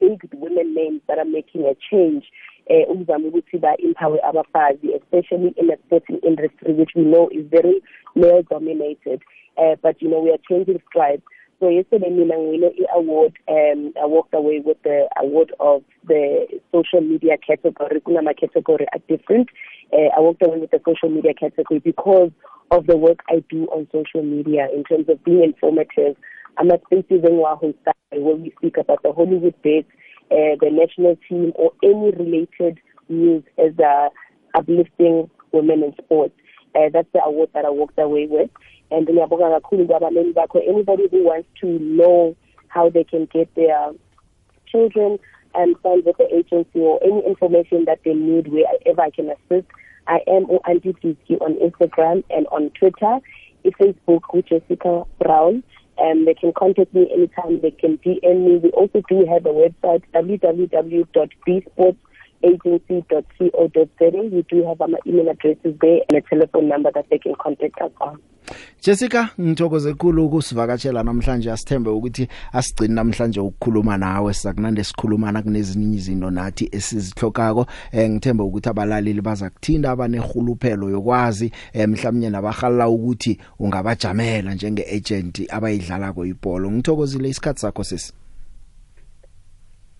big 0.00 0.20
women 0.34 0.74
names 0.74 1.00
that 1.08 1.18
are 1.18 1.30
making 1.30 1.64
a 1.66 1.74
change 1.90 2.24
eh 2.66 2.90
ukuzama 2.90 3.28
ukuthi 3.28 3.58
ba 3.58 3.76
empower 3.76 4.20
abafazi 4.22 4.94
especially 4.94 5.48
in 5.56 5.66
the 5.66 5.76
sporting 5.86 6.18
industry 6.22 6.72
which 6.72 6.94
we 6.94 7.02
know 7.02 7.28
is 7.30 7.46
very 7.46 7.82
male 8.14 8.42
dominated 8.50 9.20
uh, 9.56 9.74
but 9.82 10.02
you 10.02 10.08
know 10.08 10.20
we 10.20 10.30
are 10.30 10.40
changing 10.48 10.80
strides 10.88 11.22
so 11.60 11.70
yesterday 11.70 12.10
mina 12.10 12.38
ngiwine 12.38 12.66
i-award 12.66 13.32
um 13.48 13.92
i 14.02 14.06
walked 14.06 14.34
away 14.34 14.60
with 14.60 14.82
the 14.82 15.08
award 15.16 15.52
of 15.60 15.82
the 16.06 16.46
social 16.72 17.00
media 17.00 17.36
category 17.36 18.00
kunama 18.00 18.34
category 18.34 18.86
are 18.92 19.02
different. 19.08 19.48
Uh, 19.92 20.08
i 20.16 20.20
walked 20.20 20.42
away 20.42 20.58
with 20.58 20.70
the 20.70 20.80
social 20.84 21.10
media 21.10 21.34
category 21.34 21.80
because 21.80 22.30
of 22.70 22.86
the 22.86 22.96
work 22.96 23.20
i 23.28 23.42
do 23.50 23.64
on 23.66 23.86
social 23.92 24.22
media 24.22 24.68
in 24.74 24.84
terms 24.84 25.08
of 25.08 25.22
being 25.24 25.44
informative 25.44 26.16
i'm 26.58 26.70
a 26.70 26.78
spaces 26.86 27.22
engiwahostile 27.24 27.94
where 28.12 28.36
we 28.36 28.52
speak 28.58 28.76
about 28.76 29.02
the 29.02 29.12
hollywood 29.12 29.54
bits 29.62 29.88
uh, 30.30 30.54
the 30.60 30.70
national 30.70 31.16
team 31.28 31.52
or 31.56 31.72
any 31.82 32.10
related 32.12 32.78
news 33.08 33.42
as 33.58 33.72
uh, 33.78 34.08
uplifting 34.54 35.28
women 35.52 35.82
in 35.82 35.92
sports 36.04 36.34
uh, 36.74 36.88
that's 36.92 37.08
the 37.12 37.22
award 37.24 37.48
that 37.54 37.64
i 37.64 37.70
walked 37.70 37.98
away 37.98 38.26
with 38.30 38.50
and 38.90 39.08
ngiyabonga 39.08 39.50
kakhulu 39.50 39.86
kwabaleli 39.86 40.32
bakho 40.32 40.58
anybody 40.68 41.08
who 41.10 41.24
wants 41.24 41.48
to 41.60 41.66
know 41.78 42.36
how 42.68 42.90
they 42.90 43.04
can 43.04 43.26
get 43.32 43.54
their 43.54 43.92
children 44.66 45.18
and 45.54 45.76
signed 45.82 46.04
with 46.04 46.16
the 46.18 46.34
agency 46.34 46.80
or 46.80 46.98
any 47.02 47.24
information 47.26 47.84
that 47.86 48.00
they 48.04 48.14
need 48.14 48.48
wherever 48.48 49.00
I 49.00 49.10
can 49.10 49.30
assist. 49.30 49.68
I 50.06 50.20
am 50.26 50.46
Auntie 50.68 50.92
Tiki 51.00 51.36
on 51.40 51.54
Instagram 51.56 52.24
and 52.30 52.46
on 52.48 52.70
Twitter, 52.78 53.18
Facebook 53.64 54.22
with 54.34 54.46
Jessica 54.46 55.04
Brown. 55.18 55.62
And 55.98 56.26
they 56.26 56.34
can 56.34 56.52
contact 56.52 56.92
me 56.94 57.08
anytime. 57.12 57.60
They 57.60 57.70
can 57.70 57.98
DM 57.98 58.44
me. 58.44 58.56
We 58.56 58.70
also 58.70 59.02
do 59.08 59.26
have 59.26 59.46
a 59.46 59.50
website, 59.50 60.02
www.bsportsagency.co.za. 62.44 64.34
We 64.34 64.42
do 64.48 64.66
have 64.66 64.80
our 64.80 64.88
email 65.06 65.28
addresses 65.28 65.74
there 65.80 66.00
and 66.08 66.18
a 66.18 66.20
telephone 66.20 66.68
number 66.68 66.90
that 66.92 67.08
they 67.10 67.18
can 67.18 67.34
contact 67.34 67.80
us 67.80 67.92
on. 68.00 68.18
Jessica 68.80 69.28
ngithokoze 69.40 69.92
kakhulu 69.92 70.26
ukusivakatshela 70.26 71.02
namhlanje. 71.02 71.52
Asithembe 71.52 71.90
ukuthi 71.90 72.28
asigcini 72.52 72.94
namhlanje 72.94 73.40
ukukhuluma 73.40 73.96
nawe. 73.96 74.34
Sizakunande 74.34 74.84
sikhulumana 74.84 75.42
kunezinye 75.42 75.96
izinto 75.96 76.30
nathi 76.30 76.68
esizixhokako 76.72 77.66
eh 77.92 78.10
ngithembe 78.10 78.42
ukuthi 78.42 78.68
abalaleli 78.68 79.20
baza 79.20 79.50
kuthinda 79.50 79.90
abanehuluphelo 79.90 80.90
yokwazi 80.90 81.52
eh 81.72 81.88
mhlawumnye 81.88 82.30
nabahalala 82.30 82.88
ukuthi 82.88 83.38
ungabajamela 83.58 84.54
njenge 84.54 84.86
agent 84.96 85.52
abayidlala 85.52 86.12
ko 86.12 86.26
ibhola 86.26 86.70
ngithokozile 86.70 87.28
isikhatsi 87.28 87.60
sakho 87.60 87.84
sisi 87.84 88.12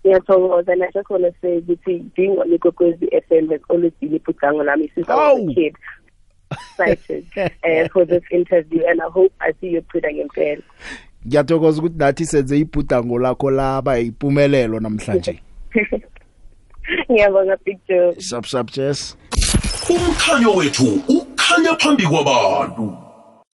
ngiyathokoza 0.05 0.73
and 0.73 0.83
i 0.83 0.91
just 0.91 1.09
want 1.09 1.23
to 1.23 1.33
say 1.41 1.57
ukuthi 1.57 1.99
being 2.15 2.37
on 2.37 2.53
ikwekwezi 2.53 3.07
FM 3.07 3.49
has 3.49 3.61
always 3.69 3.93
been 4.01 4.15
ibhudango 4.15 4.63
lami 4.63 4.91
since 4.95 5.09
I 5.09 5.15
was 5.15 5.49
a 5.49 5.53
kid 5.53 5.75
excited 6.51 7.25
uh, 7.37 7.87
for 7.93 8.05
this 8.05 8.23
interview 8.31 8.83
and 8.87 9.01
i 9.01 9.09
hope 9.09 9.33
i 9.39 9.51
see 9.61 9.67
you 9.67 9.81
phuda 9.81 10.13
ngempela. 10.13 10.61
Ngiyathokoza 11.27 11.81
ukuthi 11.81 11.97
nathi 11.97 12.25
senze 12.25 12.59
ibhudango 12.59 13.19
lakho 13.19 13.51
laba 13.51 13.99
ipumelelo 13.99 14.79
namhlanje. 14.79 15.39
Ngiyabonga 17.11 17.57
big 17.65 17.79
joe. 17.87 18.15
Sub 18.21 18.45
sub 18.45 18.71
jess. 18.71 19.17
Umkhanyo 19.89 20.55
wethu 20.55 21.01
ukhanya 21.07 21.75
phambi 21.75 22.03
kwabantu. 22.03 23.04